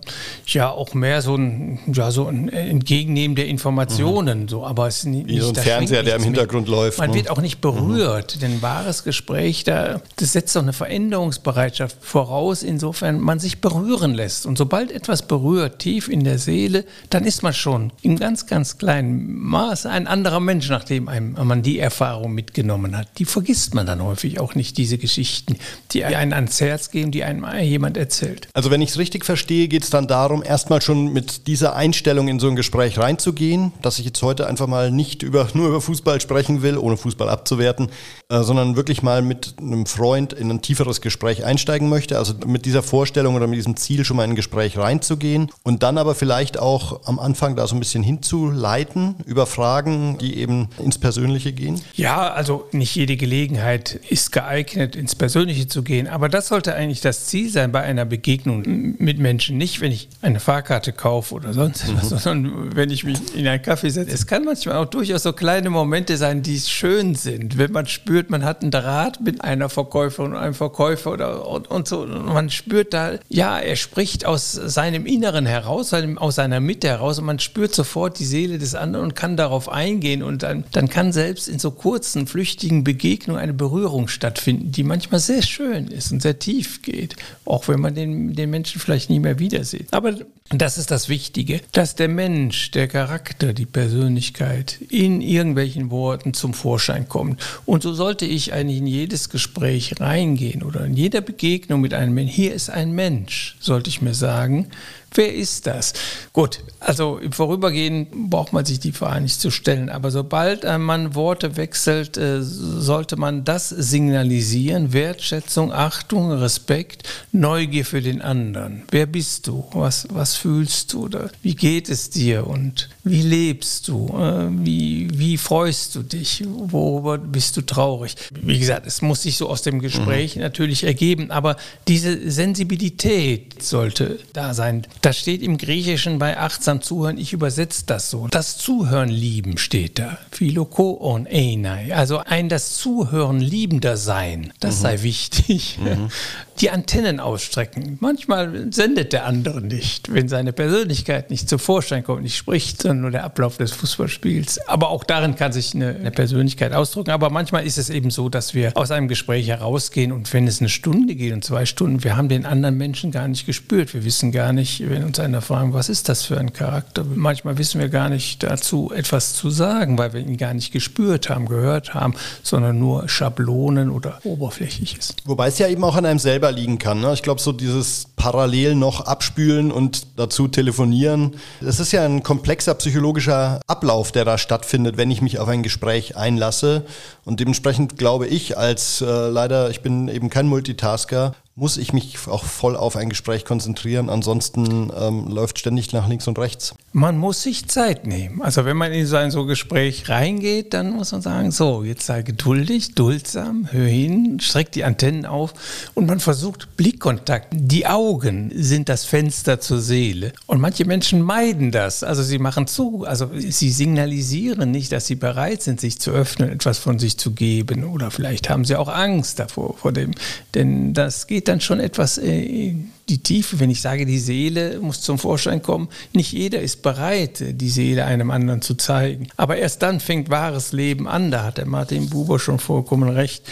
ja 0.47 0.69
auch 0.69 0.93
mehr 0.93 1.21
so 1.21 1.35
ein, 1.35 1.79
ja, 1.91 2.11
so 2.11 2.27
ein 2.27 2.49
Entgegennehmen 2.49 3.35
der 3.35 3.47
Informationen. 3.47 4.43
Mhm. 4.43 4.47
So, 4.47 4.65
aber 4.65 4.87
es 4.87 4.97
ist 4.97 5.05
nicht, 5.05 5.27
Wie 5.27 5.39
so 5.39 5.49
ein 5.49 5.55
Fernseher, 5.55 6.03
der 6.03 6.15
im 6.15 6.23
Hintergrund 6.23 6.67
mit. 6.67 6.75
läuft. 6.75 6.97
Man 6.99 7.11
ne? 7.11 7.15
wird 7.15 7.29
auch 7.29 7.41
nicht 7.41 7.61
berührt. 7.61 8.35
Mhm. 8.35 8.39
Denn 8.39 8.61
wahres 8.61 9.03
Gespräch, 9.03 9.63
da, 9.63 10.01
das 10.17 10.33
setzt 10.33 10.55
doch 10.55 10.61
eine 10.61 10.73
Veränderungsbereitschaft 10.73 11.97
voraus, 12.01 12.63
insofern 12.63 13.19
man 13.19 13.39
sich 13.39 13.61
berühren 13.61 14.13
lässt. 14.13 14.45
Und 14.45 14.57
sobald 14.57 14.91
etwas 14.91 15.27
berührt, 15.27 15.79
tief 15.79 16.09
in 16.09 16.23
der 16.23 16.39
Seele, 16.39 16.85
dann 17.09 17.25
ist 17.25 17.43
man 17.43 17.53
schon 17.53 17.91
in 18.01 18.17
ganz, 18.17 18.47
ganz 18.47 18.77
kleinem 18.77 19.39
Maß 19.39 19.85
ein 19.85 20.07
anderer 20.07 20.39
Mensch, 20.39 20.69
nachdem 20.69 21.07
einem, 21.07 21.35
man 21.43 21.61
die 21.61 21.79
Erfahrung 21.79 22.33
mitgenommen 22.33 22.97
hat. 22.97 23.07
Die 23.19 23.25
vergisst 23.25 23.73
man 23.73 23.85
dann 23.85 24.03
häufig 24.03 24.39
auch 24.39 24.55
nicht, 24.55 24.77
diese 24.77 24.97
Geschichten, 24.97 25.57
die 25.91 26.03
einen 26.15 26.33
ans 26.33 26.59
Herz 26.61 26.91
gehen, 26.91 27.11
die 27.11 27.23
einem 27.23 27.45
jemand 27.61 27.97
erzählt. 27.97 28.47
Also 28.53 28.71
wenn 28.71 28.81
ich 28.81 28.89
es 28.89 28.97
richtig 28.97 29.25
verstehe, 29.25 29.67
geht 29.67 29.83
es 29.83 29.89
dann 29.89 30.07
darum, 30.07 30.43
erstmal 30.43 30.81
schon 30.81 31.13
mit 31.13 31.47
dieser 31.47 31.75
Einstellung 31.75 32.27
in 32.27 32.39
so 32.39 32.47
ein 32.47 32.55
Gespräch 32.55 32.97
reinzugehen, 32.97 33.73
dass 33.81 33.99
ich 33.99 34.05
jetzt 34.05 34.21
heute 34.21 34.47
einfach 34.47 34.67
mal 34.67 34.91
nicht 34.91 35.23
über, 35.23 35.47
nur 35.53 35.67
über 35.67 35.81
Fußball 35.81 36.21
sprechen 36.21 36.61
will, 36.61 36.77
ohne 36.77 36.97
Fußball 36.97 37.29
abzuwerten, 37.29 37.89
äh, 38.29 38.41
sondern 38.41 38.75
wirklich 38.75 39.03
mal 39.03 39.21
mit 39.21 39.55
einem 39.59 39.85
Freund 39.85 40.33
in 40.33 40.49
ein 40.49 40.61
tieferes 40.61 41.01
Gespräch 41.01 41.45
einsteigen 41.45 41.89
möchte. 41.89 42.17
Also 42.17 42.33
mit 42.45 42.65
dieser 42.65 42.83
Vorstellung 42.83 43.35
oder 43.35 43.47
mit 43.47 43.57
diesem 43.57 43.75
Ziel 43.77 44.05
schon 44.05 44.17
mal 44.17 44.23
in 44.23 44.31
ein 44.31 44.35
Gespräch 44.35 44.77
reinzugehen 44.77 45.51
und 45.63 45.83
dann 45.83 45.97
aber 45.97 46.15
vielleicht 46.15 46.57
auch 46.59 47.05
am 47.05 47.19
Anfang 47.19 47.55
da 47.55 47.67
so 47.67 47.75
ein 47.75 47.79
bisschen 47.79 48.03
hinzuleiten 48.03 49.15
über 49.25 49.45
Fragen, 49.45 50.17
die 50.17 50.37
eben 50.37 50.69
ins 50.83 50.97
Persönliche 50.97 51.53
gehen. 51.53 51.81
Ja, 51.95 52.31
also 52.31 52.67
nicht 52.71 52.95
jede 52.95 53.17
Gelegenheit 53.17 53.99
ist 54.09 54.31
geeignet, 54.31 54.95
ins 54.95 55.15
Persönliche 55.15 55.67
zu 55.67 55.83
gehen. 55.83 56.04
Aber 56.07 56.29
das 56.29 56.47
sollte 56.47 56.75
eigentlich 56.75 57.01
das 57.01 57.25
Ziel 57.25 57.49
sein 57.49 57.71
bei 57.71 57.81
einer 57.81 58.05
Begegnung 58.05 58.95
mit 58.97 59.19
Menschen. 59.19 59.57
Nicht, 59.57 59.81
wenn 59.81 59.91
ich 59.91 60.09
eine 60.21 60.39
Fahrkarte 60.39 60.93
kaufe 60.93 61.35
oder 61.35 61.53
sonst 61.53 61.83
etwas, 61.83 62.11
mhm. 62.11 62.17
sondern 62.17 62.75
wenn 62.75 62.89
ich 62.89 63.03
mich 63.03 63.19
in 63.35 63.47
einen 63.47 63.61
Kaffee 63.61 63.89
setze. 63.89 64.11
Es 64.11 64.27
kann 64.27 64.45
manchmal 64.45 64.77
auch 64.77 64.85
durchaus 64.85 65.23
so 65.23 65.33
kleine 65.33 65.69
Momente 65.69 66.17
sein, 66.17 66.41
die 66.41 66.59
schön 66.59 67.15
sind. 67.15 67.57
Wenn 67.57 67.71
man 67.71 67.87
spürt, 67.87 68.29
man 68.29 68.43
hat 68.43 68.61
einen 68.61 68.71
Draht 68.71 69.21
mit 69.21 69.43
einer 69.43 69.69
Verkäuferin 69.69 70.31
und 70.31 70.37
einem 70.37 70.53
Verkäufer 70.53 71.11
oder, 71.11 71.47
und, 71.47 71.69
und 71.69 71.87
so. 71.87 72.01
Und 72.01 72.25
man 72.33 72.49
spürt 72.49 72.93
da, 72.93 73.13
ja, 73.29 73.59
er 73.59 73.75
spricht 73.75 74.25
aus 74.25 74.51
seinem 74.51 75.05
Inneren 75.05 75.45
heraus, 75.45 75.93
aus 75.93 76.35
seiner 76.35 76.59
Mitte 76.59 76.87
heraus 76.87 77.19
und 77.19 77.25
man 77.25 77.39
spürt 77.39 77.73
sofort 77.73 78.19
die 78.19 78.25
Seele 78.25 78.57
des 78.57 78.75
anderen 78.75 79.05
und 79.05 79.15
kann 79.15 79.37
darauf 79.37 79.69
eingehen. 79.69 80.23
Und 80.23 80.43
dann, 80.43 80.63
dann 80.71 80.89
kann 80.89 81.11
selbst 81.13 81.47
in 81.47 81.59
so 81.59 81.71
kurzen, 81.71 82.27
flüchtigen 82.27 82.83
Begegnungen 82.83 83.41
eine 83.41 83.53
Berührung 83.53 84.07
stattfinden, 84.07 84.71
die 84.71 84.83
manchmal 84.83 85.19
sehr 85.19 85.41
schön 85.41 85.87
ist 85.95 86.11
und 86.11 86.21
sehr 86.21 86.37
tief 86.39 86.81
geht, 86.81 87.15
auch 87.45 87.67
wenn 87.67 87.79
man 87.79 87.95
den, 87.95 88.33
den 88.33 88.49
Menschen 88.49 88.79
vielleicht 88.79 89.09
nie 89.09 89.19
mehr 89.19 89.39
wieder 89.39 89.63
sieht. 89.63 89.93
Aber 89.93 90.13
das 90.49 90.77
ist 90.77 90.91
das 90.91 91.09
Wichtige, 91.09 91.61
dass 91.71 91.95
der 91.95 92.07
Mensch, 92.07 92.69
der 92.71 92.87
Charakter, 92.87 93.53
die 93.53 93.65
Persönlichkeit 93.65 94.79
in 94.89 95.21
irgendwelchen 95.21 95.89
Worten 95.89 96.33
zum 96.33 96.53
Vorschein 96.53 97.09
kommt. 97.09 97.41
Und 97.65 97.81
so 97.81 97.93
sollte 97.93 98.25
ich 98.25 98.53
eigentlich 98.53 98.77
in 98.77 98.87
jedes 98.87 99.29
Gespräch 99.29 99.99
reingehen 99.99 100.61
oder 100.61 100.85
in 100.85 100.93
jeder 100.93 101.21
Begegnung 101.21 101.81
mit 101.81 101.95
einem 101.95 102.13
Menschen. 102.13 102.33
Hier 102.33 102.53
ist 102.53 102.69
ein 102.69 102.91
Mensch, 102.91 103.57
sollte 103.59 103.89
ich 103.89 104.01
mir 104.01 104.13
sagen. 104.13 104.67
Wer 105.15 105.33
ist 105.33 105.65
das? 105.65 105.93
Gut, 106.33 106.59
also 106.81 107.17
im 107.17 107.31
Vorübergehen 107.31 108.29
braucht 108.29 108.51
man 108.51 108.65
sich 108.65 108.79
die 108.79 108.91
Frage 108.91 109.21
nicht 109.21 109.39
zu 109.39 109.49
stellen, 109.49 109.89
aber 109.89 110.11
sobald 110.11 110.63
man 110.77 111.15
Worte 111.15 111.55
wechselt, 111.55 112.17
äh, 112.17 112.41
sollte 112.41 113.15
man 113.15 113.45
das 113.45 113.69
signalisieren, 113.69 114.91
Wertschätzung, 114.91 115.71
Achtung, 115.71 116.31
Respekt, 116.31 117.03
Neugier 117.31 117.85
für 117.85 118.01
den 118.01 118.21
anderen. 118.21 118.83
Wer 118.91 119.05
bist 119.05 119.47
du? 119.47 119.65
Was, 119.71 120.07
was 120.11 120.35
fühlst 120.35 120.93
du? 120.93 121.05
Oder 121.05 121.29
wie 121.41 121.55
geht 121.55 121.89
es 121.89 122.09
dir? 122.09 122.47
Und 122.47 122.89
wie 123.03 123.21
lebst 123.21 123.87
du? 123.87 124.07
Äh, 124.09 124.47
wie, 124.65 125.07
wie 125.13 125.37
freust 125.37 125.95
du 125.95 126.03
dich? 126.03 126.43
Worüber 126.45 127.17
bist 127.17 127.55
du 127.57 127.61
traurig? 127.61 128.15
Wie 128.31 128.59
gesagt, 128.59 128.85
es 128.85 129.01
muss 129.01 129.23
sich 129.23 129.37
so 129.37 129.49
aus 129.49 129.61
dem 129.61 129.79
Gespräch 129.79 130.35
mhm. 130.35 130.41
natürlich 130.41 130.83
ergeben, 130.83 131.31
aber 131.31 131.55
diese 131.87 132.29
Sensibilität 132.29 133.63
sollte 133.63 134.19
da 134.33 134.53
sein. 134.53 134.85
Das 135.05 135.19
steht 135.19 135.43
im 135.43 135.59
Griechischen 135.59 136.17
bei 136.17 136.39
achtsam 136.39 136.81
Zuhören. 136.81 137.19
Ich 137.19 137.31
übersetze 137.31 137.83
das 137.85 138.09
so. 138.09 138.27
Das 138.27 138.57
Zuhören 138.57 139.09
lieben 139.09 139.59
steht 139.59 139.99
da. 139.99 140.17
Philoko 140.31 140.97
on 140.99 141.27
einai. 141.31 141.93
Also 141.93 142.23
ein 142.25 142.49
das 142.49 142.73
Zuhören 142.73 143.39
liebender 143.39 143.97
sein. 143.97 144.51
Das 144.59 144.77
mhm. 144.77 144.81
sei 144.81 145.03
wichtig. 145.03 145.77
Mhm. 145.79 146.07
Die 146.61 146.69
Antennen 146.69 147.19
ausstrecken. 147.19 147.97
Manchmal 147.99 148.71
sendet 148.71 149.11
der 149.11 149.25
andere 149.25 149.61
nicht, 149.61 150.13
wenn 150.13 150.29
seine 150.29 150.53
Persönlichkeit 150.53 151.29
nicht 151.29 151.49
zum 151.49 151.59
Vorschein 151.59 152.01
kommt, 152.01 152.23
nicht 152.23 152.37
spricht, 152.37 152.81
sondern 152.81 153.01
nur 153.01 153.11
der 153.11 153.25
Ablauf 153.25 153.57
des 153.57 153.73
Fußballspiels. 153.73 154.65
Aber 154.69 154.89
auch 154.89 155.03
darin 155.03 155.35
kann 155.35 155.51
sich 155.51 155.75
eine, 155.75 155.89
eine 155.89 156.11
Persönlichkeit 156.11 156.71
ausdrücken. 156.71 157.11
Aber 157.11 157.29
manchmal 157.29 157.65
ist 157.65 157.77
es 157.77 157.89
eben 157.89 158.09
so, 158.09 158.29
dass 158.29 158.53
wir 158.53 158.71
aus 158.75 158.91
einem 158.91 159.09
Gespräch 159.09 159.49
herausgehen 159.49 160.13
und 160.13 160.31
wenn 160.33 160.47
es 160.47 160.61
eine 160.61 160.69
Stunde 160.69 161.15
geht 161.15 161.33
und 161.33 161.43
zwei 161.43 161.65
Stunden, 161.65 162.05
wir 162.05 162.15
haben 162.15 162.29
den 162.29 162.45
anderen 162.45 162.77
Menschen 162.77 163.11
gar 163.11 163.27
nicht 163.27 163.45
gespürt. 163.45 163.93
Wir 163.93 164.05
wissen 164.05 164.31
gar 164.31 164.53
nicht, 164.53 164.79
wenn 164.95 165.03
uns 165.03 165.19
einer 165.19 165.41
fragt, 165.41 165.73
was 165.73 165.89
ist 165.89 166.07
das 166.07 166.23
für 166.23 166.37
ein 166.37 166.53
Charakter? 166.53 167.03
Manchmal 167.03 167.57
wissen 167.57 167.81
wir 167.81 167.89
gar 167.89 168.07
nicht 168.07 168.43
dazu 168.43 168.93
etwas 168.95 169.33
zu 169.33 169.49
sagen, 169.49 169.97
weil 169.97 170.13
wir 170.13 170.21
ihn 170.21 170.37
gar 170.37 170.53
nicht 170.53 170.71
gespürt 170.71 171.29
haben, 171.29 171.47
gehört 171.47 171.93
haben, 171.93 172.13
sondern 172.43 172.79
nur 172.79 173.09
Schablonen 173.09 173.89
oder 173.89 174.19
oberflächlich 174.23 174.97
ist. 174.97 175.15
Wobei 175.25 175.47
es 175.49 175.59
ja 175.59 175.67
eben 175.67 175.83
auch 175.83 175.97
an 175.97 176.05
einem 176.05 176.19
selber 176.19 176.49
liegen 176.53 176.79
kann. 176.79 177.01
Ne? 177.01 177.11
Ich 177.13 177.23
glaube, 177.23 177.41
so 177.41 177.51
dieses 177.51 178.07
parallel 178.15 178.75
noch 178.75 179.01
abspülen 179.01 179.69
und 179.69 180.07
dazu 180.15 180.47
telefonieren, 180.47 181.35
das 181.59 181.81
ist 181.81 181.91
ja 181.91 182.05
ein 182.05 182.23
komplexer 182.23 182.73
psychologischer 182.75 183.59
Ablauf, 183.67 184.13
der 184.13 184.23
da 184.23 184.37
stattfindet, 184.37 184.95
wenn 184.95 185.11
ich 185.11 185.21
mich 185.21 185.39
auf 185.39 185.49
ein 185.49 185.61
Gespräch 185.61 186.15
einlasse. 186.15 186.85
Und 187.25 187.41
dementsprechend 187.41 187.97
glaube 187.97 188.27
ich, 188.27 188.57
als 188.57 189.01
äh, 189.01 189.05
leider, 189.27 189.69
ich 189.71 189.81
bin 189.81 190.07
eben 190.07 190.29
kein 190.29 190.47
Multitasker, 190.47 191.33
muss 191.57 191.77
ich 191.77 191.93
mich 191.93 192.17
auch 192.27 192.43
voll 192.43 192.75
auf 192.75 192.97
ein 192.97 193.07
Gespräch 193.07 193.45
konzentrieren. 193.45 194.09
Ansonsten 194.09 194.91
ähm, 194.93 195.29
läuft 195.29 195.57
ständig 195.57 195.93
nach 195.93 196.05
links 196.09 196.27
und 196.27 196.37
rechts. 196.37 196.75
Man 196.91 197.17
muss 197.17 197.43
sich 197.43 197.69
Zeit 197.69 198.05
nehmen. 198.05 198.41
Also 198.41 198.65
wenn 198.65 198.75
man 198.75 198.91
in 198.91 199.05
so 199.05 199.15
ein 199.15 199.31
so 199.31 199.45
Gespräch 199.45 200.09
reingeht, 200.09 200.73
dann 200.73 200.91
muss 200.91 201.13
man 201.13 201.21
sagen, 201.21 201.51
so, 201.51 201.85
jetzt 201.85 202.05
sei 202.05 202.23
geduldig, 202.23 202.93
duldsam, 202.95 203.69
hör 203.71 203.87
hin, 203.87 204.41
streck 204.41 204.73
die 204.73 204.83
Antennen 204.83 205.25
auf 205.25 205.53
und 205.93 206.07
man 206.07 206.19
versucht 206.19 206.75
Blickkontakt. 206.75 207.47
Die 207.53 207.87
Augen 207.87 208.51
sind 208.53 208.89
das 208.89 209.05
Fenster 209.05 209.61
zur 209.61 209.79
Seele. 209.79 210.33
Und 210.47 210.59
manche 210.59 210.83
Menschen 210.83 211.21
meiden 211.21 211.71
das. 211.71 212.03
Also 212.03 212.21
sie 212.21 212.37
machen 212.37 212.67
zu, 212.67 213.05
also 213.05 213.29
sie 213.33 213.69
signalisieren 213.69 214.71
nicht, 214.71 214.91
dass 214.91 215.07
sie 215.07 215.15
bereit 215.15 215.61
sind, 215.61 215.79
sich 215.79 215.99
zu 215.99 216.11
öffnen, 216.11 216.49
etwas 216.49 216.79
von 216.79 216.99
sich 216.99 217.17
zu 217.17 217.31
geben. 217.31 217.85
Oder 217.85 218.11
vielleicht 218.11 218.49
haben 218.49 218.65
sie 218.65 218.75
auch 218.75 218.89
Angst 218.89 219.39
davor, 219.39 219.77
vor 219.77 219.93
dem. 219.93 220.11
Denn 220.53 220.93
das 220.93 221.27
geht 221.27 221.44
dann 221.47 221.61
schon 221.61 221.79
etwas 221.79 222.17
äh, 222.17 222.75
die 223.09 223.19
Tiefe, 223.19 223.59
wenn 223.59 223.69
ich 223.69 223.81
sage, 223.81 224.05
die 224.05 224.19
Seele 224.19 224.79
muss 224.79 225.01
zum 225.01 225.19
Vorschein 225.19 225.61
kommen. 225.61 225.89
Nicht 226.13 226.31
jeder 226.31 226.61
ist 226.61 226.81
bereit, 226.81 227.43
die 227.47 227.69
Seele 227.69 228.05
einem 228.05 228.31
anderen 228.31 228.61
zu 228.61 228.75
zeigen. 228.75 229.27
Aber 229.37 229.57
erst 229.57 229.81
dann 229.81 229.99
fängt 229.99 230.29
wahres 230.29 230.71
Leben 230.71 231.07
an. 231.07 231.29
Da 231.31 231.43
hat 231.43 231.57
der 231.57 231.67
Martin 231.67 232.09
Buber 232.09 232.39
schon 232.39 232.59
vollkommen 232.59 233.09
recht. 233.09 233.43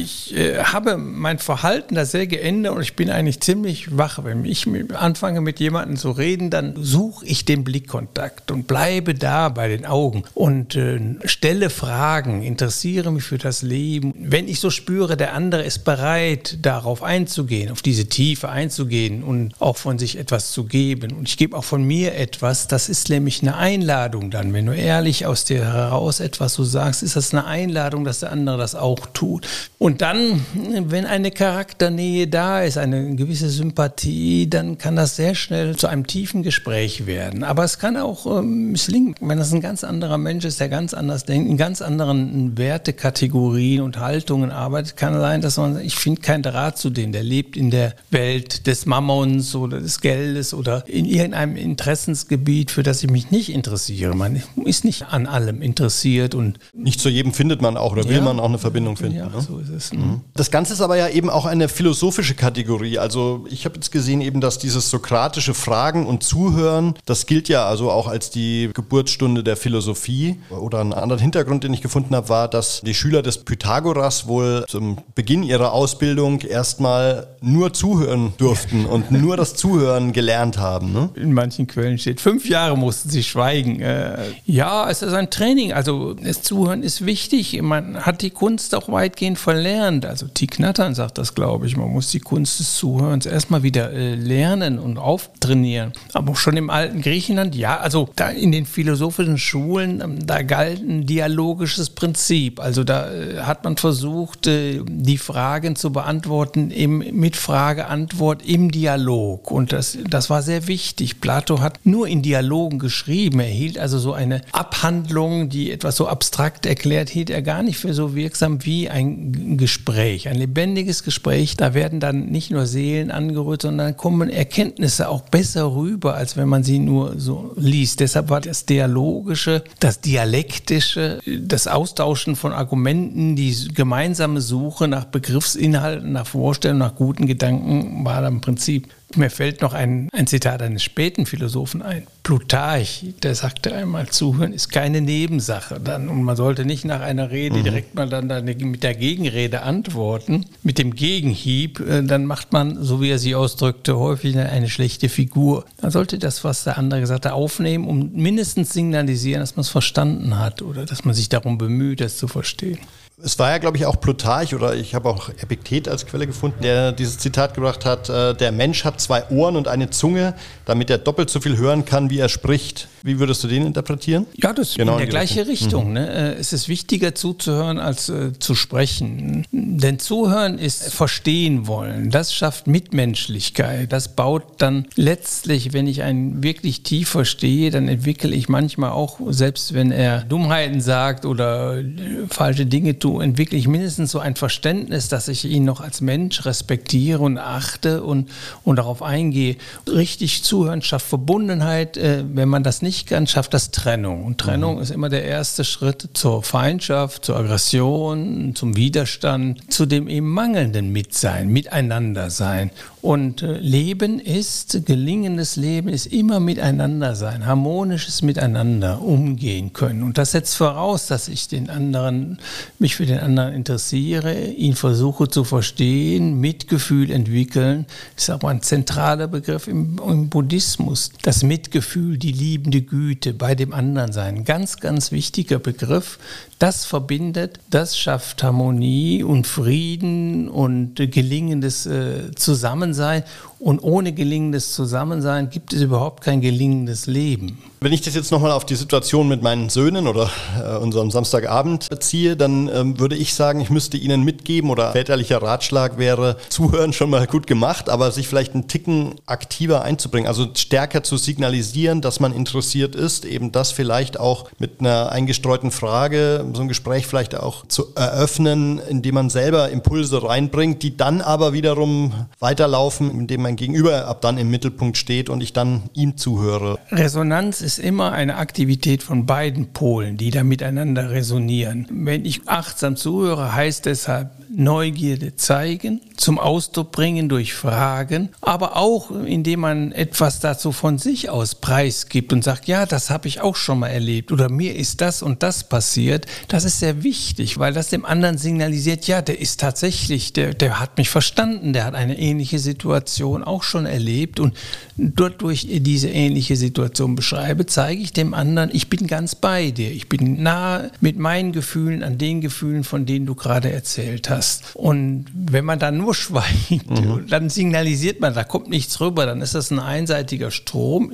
Ich 0.00 0.36
äh, 0.36 0.62
habe 0.62 0.96
mein 0.96 1.38
Verhalten 1.38 1.96
da 1.96 2.04
sehr 2.04 2.26
geändert 2.26 2.76
und 2.76 2.82
ich 2.82 2.94
bin 2.94 3.10
eigentlich 3.10 3.40
ziemlich 3.40 3.96
wach. 3.96 4.22
Wenn 4.22 4.44
ich 4.44 4.66
anfange 4.94 5.40
mit 5.40 5.58
jemandem 5.58 5.96
zu 5.96 6.10
reden, 6.12 6.50
dann 6.50 6.74
suche 6.76 7.26
ich 7.26 7.44
den 7.44 7.64
Blickkontakt 7.64 8.50
und 8.50 8.66
bleibe 8.66 9.14
da 9.14 9.48
bei 9.48 9.68
den 9.68 9.86
Augen 9.86 10.22
und 10.34 10.76
äh, 10.76 11.00
stelle 11.24 11.70
Fragen, 11.70 12.42
interessiere 12.42 13.10
mich 13.10 13.24
für 13.24 13.38
das 13.38 13.62
Leben. 13.62 14.14
Wenn 14.18 14.46
ich 14.46 14.60
so 14.60 14.70
spüre, 14.70 15.16
der 15.16 15.34
andere 15.34 15.64
ist 15.64 15.84
bereit, 15.84 16.58
darauf 16.62 17.02
einzugehen, 17.02 17.72
auf 17.72 17.82
diese 17.82 18.06
Tiefe 18.06 18.48
einzugehen 18.48 19.24
und 19.24 19.54
auch 19.58 19.76
von 19.76 19.98
sich 19.98 20.18
etwas 20.18 20.52
zu 20.52 20.64
geben. 20.64 21.12
Und 21.12 21.28
ich 21.28 21.36
gebe 21.36 21.56
auch 21.56 21.64
von 21.64 21.82
mir 21.82 22.14
etwas, 22.14 22.68
das 22.68 22.88
ist 22.88 23.08
nämlich 23.08 23.42
eine 23.42 23.56
Einladung 23.56 24.30
dann. 24.30 24.52
Wenn 24.52 24.66
du 24.66 24.72
ehrlich 24.72 25.26
aus 25.26 25.44
dir 25.44 25.64
heraus 25.64 26.20
etwas 26.20 26.54
so 26.54 26.62
sagst, 26.62 27.02
ist 27.02 27.16
das 27.16 27.32
eine 27.32 27.46
Einladung, 27.46 28.04
dass 28.04 28.20
der 28.20 28.30
andere 28.30 28.58
das 28.58 28.74
auch 28.74 29.06
tut. 29.12 29.46
Und 29.78 29.87
dann, 29.96 30.44
wenn 30.54 31.06
eine 31.06 31.30
Charakternähe 31.30 32.26
da 32.26 32.62
ist, 32.62 32.78
eine 32.78 33.14
gewisse 33.16 33.48
Sympathie, 33.48 34.48
dann 34.48 34.78
kann 34.78 34.96
das 34.96 35.16
sehr 35.16 35.34
schnell 35.34 35.76
zu 35.76 35.86
einem 35.86 36.06
tiefen 36.06 36.42
Gespräch 36.42 37.06
werden. 37.06 37.44
Aber 37.44 37.64
es 37.64 37.78
kann 37.78 37.96
auch 37.96 38.38
ähm, 38.38 38.72
misslingen, 38.72 39.14
wenn 39.20 39.38
das 39.38 39.52
ein 39.52 39.60
ganz 39.60 39.84
anderer 39.84 40.18
Mensch 40.18 40.44
ist, 40.44 40.60
der 40.60 40.68
ganz 40.68 40.94
anders 40.94 41.24
denkt, 41.24 41.48
in 41.48 41.56
ganz 41.56 41.82
anderen 41.82 42.58
Wertekategorien 42.58 43.82
und 43.82 43.98
Haltungen 43.98 44.50
arbeitet, 44.50 44.96
kann 44.96 45.18
sein, 45.18 45.40
dass 45.40 45.56
man, 45.56 45.80
ich 45.80 45.96
finde 45.96 46.20
keinen 46.20 46.42
Draht 46.42 46.78
zu 46.78 46.90
dem, 46.90 47.12
der 47.12 47.22
lebt 47.22 47.56
in 47.56 47.70
der 47.70 47.94
Welt 48.10 48.66
des 48.66 48.86
Mammons 48.86 49.54
oder 49.54 49.80
des 49.80 50.00
Geldes 50.00 50.54
oder 50.54 50.84
in 50.86 51.04
irgendeinem 51.04 51.56
Interessensgebiet, 51.56 52.70
für 52.70 52.82
das 52.82 53.02
ich 53.02 53.10
mich 53.10 53.30
nicht 53.30 53.50
interessiere. 53.52 54.14
Man 54.14 54.42
ist 54.64 54.84
nicht 54.84 55.06
an 55.08 55.26
allem 55.26 55.62
interessiert 55.62 56.34
und 56.34 56.58
nicht 56.72 57.00
zu 57.00 57.08
jedem 57.08 57.32
findet 57.32 57.62
man 57.62 57.76
auch 57.76 57.92
oder 57.92 58.04
will 58.04 58.16
ja, 58.16 58.22
man 58.22 58.40
auch 58.40 58.48
eine 58.48 58.58
Verbindung 58.58 58.96
finden. 58.96 59.18
Ja, 59.18 59.28
ne? 59.28 59.40
so 59.40 59.60
ist. 59.68 59.94
Ne? 59.94 60.00
Mhm. 60.00 60.20
Das 60.34 60.50
Ganze 60.50 60.72
ist 60.72 60.80
aber 60.80 60.96
ja 60.96 61.08
eben 61.08 61.30
auch 61.30 61.46
eine 61.46 61.68
philosophische 61.68 62.34
Kategorie. 62.34 62.98
Also 62.98 63.46
ich 63.50 63.64
habe 63.64 63.76
jetzt 63.76 63.92
gesehen 63.92 64.20
eben, 64.20 64.40
dass 64.40 64.58
dieses 64.58 64.90
sokratische 64.90 65.54
Fragen 65.54 66.06
und 66.06 66.22
Zuhören, 66.22 66.94
das 67.06 67.26
gilt 67.26 67.48
ja 67.48 67.66
also 67.66 67.90
auch 67.90 68.08
als 68.08 68.30
die 68.30 68.70
Geburtsstunde 68.74 69.44
der 69.44 69.56
Philosophie. 69.56 70.38
Oder 70.50 70.80
ein 70.80 70.92
anderer 70.92 71.20
Hintergrund, 71.20 71.64
den 71.64 71.74
ich 71.74 71.82
gefunden 71.82 72.14
habe, 72.14 72.28
war, 72.28 72.48
dass 72.48 72.80
die 72.80 72.94
Schüler 72.94 73.22
des 73.22 73.38
Pythagoras 73.38 74.26
wohl 74.26 74.64
zum 74.68 74.98
Beginn 75.14 75.42
ihrer 75.42 75.72
Ausbildung 75.72 76.40
erstmal 76.40 77.28
nur 77.40 77.72
zuhören 77.72 78.32
durften 78.38 78.86
und 78.86 79.10
nur 79.10 79.36
das 79.36 79.54
Zuhören 79.54 80.12
gelernt 80.12 80.58
haben. 80.58 80.92
Ne? 80.92 81.10
In 81.14 81.32
manchen 81.32 81.66
Quellen 81.66 81.98
steht, 81.98 82.20
fünf 82.20 82.48
Jahre 82.48 82.76
mussten 82.76 83.10
sie 83.10 83.22
schweigen. 83.22 83.80
Äh, 83.80 84.18
ja, 84.44 84.88
es 84.90 85.02
ist 85.02 85.12
ein 85.12 85.30
Training. 85.30 85.72
Also 85.72 86.14
das 86.14 86.42
Zuhören 86.42 86.82
ist 86.82 87.04
wichtig. 87.04 87.60
Man 87.62 88.06
hat 88.06 88.22
die 88.22 88.30
Kunst 88.30 88.74
auch 88.74 88.88
weitgehend 88.88 89.38
verlernt 89.38 89.57
verlernt. 89.58 90.06
Also 90.06 90.28
Thich 90.28 90.58
Nattern 90.58 90.94
sagt 90.94 91.18
das, 91.18 91.34
glaube 91.34 91.66
ich. 91.66 91.76
Man 91.76 91.90
muss 91.90 92.10
die 92.10 92.20
Kunst 92.20 92.60
des 92.60 92.76
Zuhörens 92.76 93.26
erstmal 93.26 93.64
wieder 93.64 93.92
äh, 93.92 94.14
lernen 94.14 94.78
und 94.78 94.98
auftrainieren. 94.98 95.92
Aber 96.12 96.36
schon 96.36 96.56
im 96.56 96.70
alten 96.70 97.02
Griechenland, 97.02 97.56
ja, 97.56 97.78
also 97.78 98.08
da 98.14 98.28
in 98.28 98.52
den 98.52 98.66
philosophischen 98.66 99.36
Schulen, 99.36 100.00
ähm, 100.00 100.26
da 100.26 100.42
galt 100.42 100.80
ein 100.80 101.06
dialogisches 101.06 101.90
Prinzip. 101.90 102.60
Also 102.60 102.84
da 102.84 103.12
äh, 103.12 103.38
hat 103.40 103.64
man 103.64 103.76
versucht, 103.76 104.46
äh, 104.46 104.80
die 104.86 105.18
Fragen 105.18 105.74
zu 105.74 105.90
beantworten 105.90 106.70
im, 106.70 106.98
mit 106.98 107.34
Frage-Antwort 107.34 108.46
im 108.46 108.70
Dialog. 108.70 109.50
Und 109.50 109.72
das, 109.72 109.98
das 110.08 110.30
war 110.30 110.42
sehr 110.42 110.68
wichtig. 110.68 111.20
Plato 111.20 111.60
hat 111.60 111.80
nur 111.82 112.06
in 112.06 112.22
Dialogen 112.22 112.78
geschrieben. 112.78 113.40
Er 113.40 113.46
hielt 113.46 113.76
also 113.76 113.98
so 113.98 114.12
eine 114.12 114.42
Abhandlung, 114.52 115.48
die 115.48 115.72
etwas 115.72 115.96
so 115.96 116.06
abstrakt 116.06 116.64
erklärt, 116.64 117.08
hielt 117.08 117.28
er 117.28 117.42
gar 117.42 117.64
nicht 117.64 117.78
für 117.78 117.92
so 117.92 118.14
wirksam 118.14 118.64
wie 118.64 118.88
ein 118.88 119.47
Gespräch. 119.56 120.28
Ein 120.28 120.36
lebendiges 120.36 121.02
Gespräch, 121.02 121.56
da 121.56 121.74
werden 121.74 122.00
dann 122.00 122.26
nicht 122.26 122.50
nur 122.50 122.66
Seelen 122.66 123.10
angerührt, 123.10 123.62
sondern 123.62 123.96
kommen 123.96 124.28
Erkenntnisse 124.28 125.08
auch 125.08 125.22
besser 125.22 125.74
rüber, 125.74 126.14
als 126.14 126.36
wenn 126.36 126.48
man 126.48 126.64
sie 126.64 126.78
nur 126.78 127.18
so 127.18 127.52
liest. 127.56 128.00
Deshalb 128.00 128.30
war 128.30 128.40
das 128.40 128.66
Dialogische, 128.66 129.64
das 129.80 130.00
Dialektische, 130.00 131.20
das 131.26 131.66
Austauschen 131.66 132.36
von 132.36 132.52
Argumenten, 132.52 133.36
die 133.36 133.68
gemeinsame 133.74 134.40
Suche 134.40 134.88
nach 134.88 135.04
Begriffsinhalten, 135.04 136.12
nach 136.12 136.26
Vorstellungen, 136.26 136.80
nach 136.80 136.94
guten 136.94 137.26
Gedanken 137.26 138.04
war 138.04 138.26
im 138.26 138.40
Prinzip 138.40 138.88
mir 139.16 139.30
fällt 139.30 139.62
noch 139.62 139.72
ein, 139.72 140.08
ein 140.12 140.26
Zitat 140.26 140.60
eines 140.60 140.82
späten 140.82 141.24
Philosophen 141.24 141.82
ein. 141.82 142.06
Plutarch, 142.22 143.06
der 143.22 143.34
sagte 143.34 143.74
einmal, 143.74 144.08
zuhören 144.08 144.52
ist 144.52 144.68
keine 144.68 145.00
Nebensache. 145.00 145.80
Dann, 145.80 146.08
und 146.08 146.22
man 146.22 146.36
sollte 146.36 146.66
nicht 146.66 146.84
nach 146.84 147.00
einer 147.00 147.30
Rede 147.30 147.58
mhm. 147.58 147.64
direkt 147.64 147.94
mal 147.94 148.08
dann 148.08 148.44
mit 148.44 148.82
der 148.82 148.94
Gegenrede 148.94 149.62
antworten, 149.62 150.44
mit 150.62 150.78
dem 150.78 150.94
Gegenhieb. 150.94 151.80
Äh, 151.80 152.02
dann 152.02 152.26
macht 152.26 152.52
man, 152.52 152.82
so 152.82 153.00
wie 153.00 153.10
er 153.10 153.18
sie 153.18 153.34
ausdrückte, 153.34 153.98
häufig 153.98 154.36
eine 154.36 154.68
schlechte 154.68 155.08
Figur. 155.08 155.64
Man 155.80 155.90
sollte 155.90 156.18
das, 156.18 156.44
was 156.44 156.64
der 156.64 156.76
andere 156.76 157.00
gesagt 157.00 157.24
hat, 157.24 157.32
aufnehmen, 157.32 157.86
um 157.86 158.12
mindestens 158.12 158.74
signalisieren, 158.74 159.40
dass 159.40 159.56
man 159.56 159.62
es 159.62 159.70
verstanden 159.70 160.38
hat 160.38 160.60
oder 160.60 160.84
dass 160.84 161.04
man 161.06 161.14
sich 161.14 161.30
darum 161.30 161.56
bemüht, 161.56 162.02
es 162.02 162.18
zu 162.18 162.28
verstehen. 162.28 162.78
Es 163.20 163.36
war 163.38 163.50
ja, 163.50 163.58
glaube 163.58 163.76
ich, 163.76 163.84
auch 163.84 164.00
Plutarch 164.00 164.54
oder 164.54 164.76
ich 164.76 164.94
habe 164.94 165.08
auch 165.08 165.28
Epiktet 165.28 165.88
als 165.88 166.06
Quelle 166.06 166.26
gefunden, 166.26 166.62
der 166.62 166.92
dieses 166.92 167.18
Zitat 167.18 167.54
gebracht 167.54 167.84
hat, 167.84 168.08
äh, 168.08 168.34
der 168.34 168.52
Mensch 168.52 168.84
hat 168.84 169.00
zwei 169.00 169.28
Ohren 169.30 169.56
und 169.56 169.66
eine 169.66 169.90
Zunge, 169.90 170.34
damit 170.66 170.88
er 170.88 170.98
doppelt 170.98 171.28
so 171.28 171.40
viel 171.40 171.56
hören 171.56 171.84
kann, 171.84 172.10
wie 172.10 172.18
er 172.18 172.28
spricht. 172.28 172.88
Wie 173.02 173.18
würdest 173.18 173.42
du 173.42 173.48
den 173.48 173.66
interpretieren? 173.66 174.26
Ja, 174.34 174.52
das 174.52 174.74
genau 174.74 174.92
in 174.92 174.98
der 174.98 175.06
gleiche 175.08 175.46
Richtung. 175.46 175.88
Mhm. 175.88 175.92
Ne? 175.94 176.34
Äh, 176.36 176.40
es 176.40 176.52
ist 176.52 176.68
wichtiger 176.68 177.14
zuzuhören 177.14 177.78
als 177.80 178.08
äh, 178.08 178.32
zu 178.38 178.54
sprechen. 178.54 179.44
Denn 179.50 179.98
zuhören 179.98 180.58
ist 180.58 180.92
verstehen 180.92 181.66
wollen. 181.66 182.10
Das 182.10 182.32
schafft 182.32 182.66
Mitmenschlichkeit. 182.66 183.92
Das 183.92 184.14
baut 184.14 184.44
dann 184.58 184.86
letztlich, 184.94 185.72
wenn 185.72 185.86
ich 185.86 186.02
einen 186.02 186.42
wirklich 186.42 186.82
tief 186.82 187.08
verstehe, 187.08 187.70
dann 187.70 187.88
entwickle 187.88 188.34
ich 188.34 188.48
manchmal 188.48 188.90
auch, 188.90 189.18
selbst 189.30 189.74
wenn 189.74 189.90
er 189.90 190.20
Dummheiten 190.22 190.80
sagt 190.80 191.24
oder 191.24 191.78
äh, 191.78 191.84
falsche 192.28 192.66
Dinge 192.66 192.98
tut, 192.98 193.07
entwickle 193.20 193.58
ich 193.58 193.68
mindestens 193.68 194.10
so 194.10 194.18
ein 194.18 194.36
Verständnis, 194.36 195.08
dass 195.08 195.28
ich 195.28 195.44
ihn 195.44 195.64
noch 195.64 195.80
als 195.80 196.00
Mensch 196.00 196.44
respektiere 196.44 197.20
und 197.20 197.38
achte 197.38 198.02
und, 198.02 198.28
und 198.64 198.76
darauf 198.76 199.02
eingehe. 199.02 199.56
Richtig 199.86 200.44
zuhören 200.44 200.82
schafft 200.82 201.06
Verbundenheit. 201.06 201.96
Äh, 201.96 202.24
wenn 202.32 202.48
man 202.48 202.62
das 202.62 202.82
nicht 202.82 203.08
ganz 203.08 203.30
schafft, 203.30 203.54
das 203.54 203.70
Trennung. 203.70 204.24
Und 204.24 204.38
Trennung 204.38 204.76
mhm. 204.76 204.82
ist 204.82 204.90
immer 204.90 205.08
der 205.08 205.24
erste 205.24 205.64
Schritt 205.64 206.10
zur 206.12 206.42
Feindschaft, 206.42 207.24
zur 207.24 207.36
Aggression, 207.36 208.54
zum 208.54 208.76
Widerstand, 208.76 209.72
zu 209.72 209.86
dem 209.86 210.08
eben 210.08 210.28
mangelnden 210.28 210.92
Mitsein, 210.92 211.48
Miteinander 211.48 212.30
sein. 212.30 212.70
Und 213.00 213.42
äh, 213.42 213.58
Leben 213.58 214.18
ist, 214.18 214.84
gelingendes 214.84 215.56
Leben 215.56 215.88
ist 215.88 216.06
immer 216.06 216.40
Miteinander 216.40 217.14
sein, 217.14 217.46
harmonisches 217.46 218.22
Miteinander 218.22 219.00
umgehen 219.02 219.72
können. 219.72 220.02
Und 220.02 220.18
das 220.18 220.32
setzt 220.32 220.56
voraus, 220.56 221.06
dass 221.06 221.28
ich 221.28 221.46
den 221.46 221.70
anderen, 221.70 222.38
mich 222.78 222.96
für 222.96 223.06
den 223.06 223.20
anderen 223.20 223.54
interessiere, 223.54 224.46
ihn 224.46 224.74
versuche 224.74 225.28
zu 225.28 225.44
verstehen, 225.44 226.40
Mitgefühl 226.40 227.10
entwickeln. 227.12 227.86
Das 228.16 228.24
ist 228.24 228.30
aber 228.30 228.48
ein 228.48 228.62
zentraler 228.62 229.28
Begriff 229.28 229.68
im, 229.68 230.00
im 230.04 230.28
Buddhismus. 230.28 231.12
Das 231.22 231.44
Mitgefühl, 231.44 232.18
die 232.18 232.32
liebende 232.32 232.82
Güte 232.82 233.32
bei 233.32 233.54
dem 233.54 233.72
anderen 233.72 234.12
sein. 234.12 234.44
Ganz, 234.44 234.78
ganz 234.78 235.12
wichtiger 235.12 235.60
Begriff. 235.60 236.18
Das 236.58 236.84
verbindet, 236.84 237.60
das 237.70 237.96
schafft 237.96 238.42
Harmonie 238.42 239.22
und 239.22 239.46
Frieden 239.46 240.48
und 240.48 240.96
gelingendes 240.96 241.86
äh, 241.86 242.34
Zusammensein. 242.34 243.22
Und 243.60 243.82
ohne 243.82 244.12
gelingendes 244.12 244.72
Zusammensein 244.72 245.50
gibt 245.50 245.72
es 245.72 245.82
überhaupt 245.82 246.22
kein 246.22 246.40
gelingendes 246.40 247.06
Leben. 247.06 247.58
Wenn 247.80 247.92
ich 247.92 248.00
das 248.00 248.14
jetzt 248.14 248.32
nochmal 248.32 248.50
auf 248.52 248.66
die 248.66 248.74
Situation 248.74 249.28
mit 249.28 249.42
meinen 249.42 249.68
Söhnen 249.68 250.08
oder 250.08 250.30
äh, 250.60 250.76
unserem 250.78 251.10
Samstagabend 251.12 251.88
beziehe, 251.88 252.36
dann 252.36 252.68
ähm, 252.68 252.98
würde 252.98 253.16
ich 253.16 253.34
sagen, 253.34 253.60
ich 253.60 253.70
müsste 253.70 253.96
ihnen 253.96 254.24
mitgeben 254.24 254.70
oder 254.70 254.92
väterlicher 254.92 255.40
Ratschlag 255.42 255.96
wäre, 255.96 256.36
zuhören 256.48 256.92
schon 256.92 257.10
mal 257.10 257.26
gut 257.26 257.46
gemacht, 257.46 257.88
aber 257.88 258.10
sich 258.10 258.26
vielleicht 258.26 258.54
einen 258.54 258.66
Ticken 258.66 259.14
aktiver 259.26 259.82
einzubringen, 259.82 260.26
also 260.26 260.48
stärker 260.54 261.04
zu 261.04 261.16
signalisieren, 261.16 262.00
dass 262.00 262.18
man 262.18 262.32
interessiert 262.32 262.96
ist, 262.96 263.24
eben 263.24 263.52
das 263.52 263.70
vielleicht 263.70 264.18
auch 264.18 264.50
mit 264.58 264.80
einer 264.80 265.10
eingestreuten 265.12 265.70
Frage, 265.70 266.44
so 266.54 266.62
ein 266.62 266.68
Gespräch 266.68 267.06
vielleicht 267.06 267.36
auch 267.36 267.66
zu 267.66 267.94
eröffnen, 267.94 268.80
indem 268.88 269.14
man 269.14 269.30
selber 269.30 269.68
Impulse 269.70 270.22
reinbringt, 270.22 270.82
die 270.82 270.96
dann 270.96 271.20
aber 271.20 271.52
wiederum 271.52 272.12
weiterlaufen, 272.40 273.10
indem 273.10 273.42
mein 273.48 273.56
Gegenüber 273.56 274.06
ab 274.06 274.20
dann 274.20 274.36
im 274.36 274.50
Mittelpunkt 274.50 274.98
steht 274.98 275.30
und 275.30 275.40
ich 275.42 275.54
dann 275.54 275.84
ihm 275.94 276.18
zuhöre. 276.18 276.78
Resonanz 276.90 277.62
ist 277.62 277.78
immer 277.78 278.12
eine 278.12 278.36
Aktivität 278.36 279.02
von 279.02 279.24
beiden 279.24 279.72
Polen, 279.72 280.18
die 280.18 280.30
da 280.30 280.44
miteinander 280.44 281.10
resonieren. 281.12 281.86
Wenn 281.90 282.26
ich 282.26 282.42
achtsam 282.46 282.96
zuhöre, 282.96 283.54
heißt 283.54 283.86
deshalb 283.86 284.32
Neugierde 284.50 285.36
zeigen, 285.36 286.00
zum 286.16 286.38
Ausdruck 286.38 286.90
bringen 286.92 287.28
durch 287.28 287.54
Fragen, 287.54 288.30
aber 288.40 288.76
auch 288.76 289.10
indem 289.10 289.60
man 289.60 289.92
etwas 289.92 290.40
dazu 290.40 290.72
von 290.72 290.98
sich 290.98 291.30
aus 291.30 291.54
preisgibt 291.54 292.32
und 292.32 292.42
sagt, 292.42 292.66
ja, 292.66 292.86
das 292.86 293.10
habe 293.10 293.28
ich 293.28 293.40
auch 293.40 293.56
schon 293.56 293.80
mal 293.80 293.88
erlebt 293.88 294.32
oder 294.32 294.48
mir 294.48 294.74
ist 294.74 295.00
das 295.00 295.22
und 295.22 295.42
das 295.42 295.68
passiert. 295.68 296.26
Das 296.48 296.64
ist 296.64 296.80
sehr 296.80 297.02
wichtig, 297.02 297.58
weil 297.58 297.72
das 297.72 297.88
dem 297.88 298.04
anderen 298.04 298.38
signalisiert, 298.38 299.06
ja, 299.06 299.22
der 299.22 299.40
ist 299.40 299.60
tatsächlich, 299.60 300.32
der, 300.32 300.54
der 300.54 300.80
hat 300.80 300.96
mich 300.98 301.10
verstanden, 301.10 301.72
der 301.72 301.84
hat 301.84 301.94
eine 301.94 302.18
ähnliche 302.18 302.58
Situation 302.58 303.44
auch 303.44 303.62
schon 303.62 303.86
erlebt 303.86 304.40
und 304.40 304.56
dort 304.96 305.42
durch 305.42 305.66
diese 305.68 306.08
ähnliche 306.08 306.56
Situation 306.56 307.14
beschreibe, 307.14 307.66
zeige 307.66 308.02
ich 308.02 308.12
dem 308.12 308.34
anderen, 308.34 308.70
ich 308.72 308.88
bin 308.88 309.06
ganz 309.06 309.34
bei 309.34 309.70
dir, 309.70 309.90
ich 309.90 310.08
bin 310.08 310.42
nah 310.42 310.90
mit 311.00 311.18
meinen 311.18 311.52
Gefühlen 311.52 312.02
an 312.02 312.18
den 312.18 312.40
Gefühlen, 312.40 312.84
von 312.84 313.06
denen 313.06 313.26
du 313.26 313.34
gerade 313.34 313.70
erzählt 313.70 314.30
hast. 314.30 314.37
Und 314.74 315.26
wenn 315.32 315.64
man 315.64 315.78
dann 315.78 315.96
nur 315.98 316.14
schweigt, 316.14 316.90
mhm. 316.90 317.26
dann 317.30 317.50
signalisiert 317.50 318.20
man, 318.20 318.34
da 318.34 318.44
kommt 318.44 318.68
nichts 318.68 319.00
rüber, 319.00 319.26
dann 319.26 319.42
ist 319.42 319.54
das 319.54 319.70
ein 319.70 319.78
einseitiger 319.78 320.50
Strom. 320.50 321.12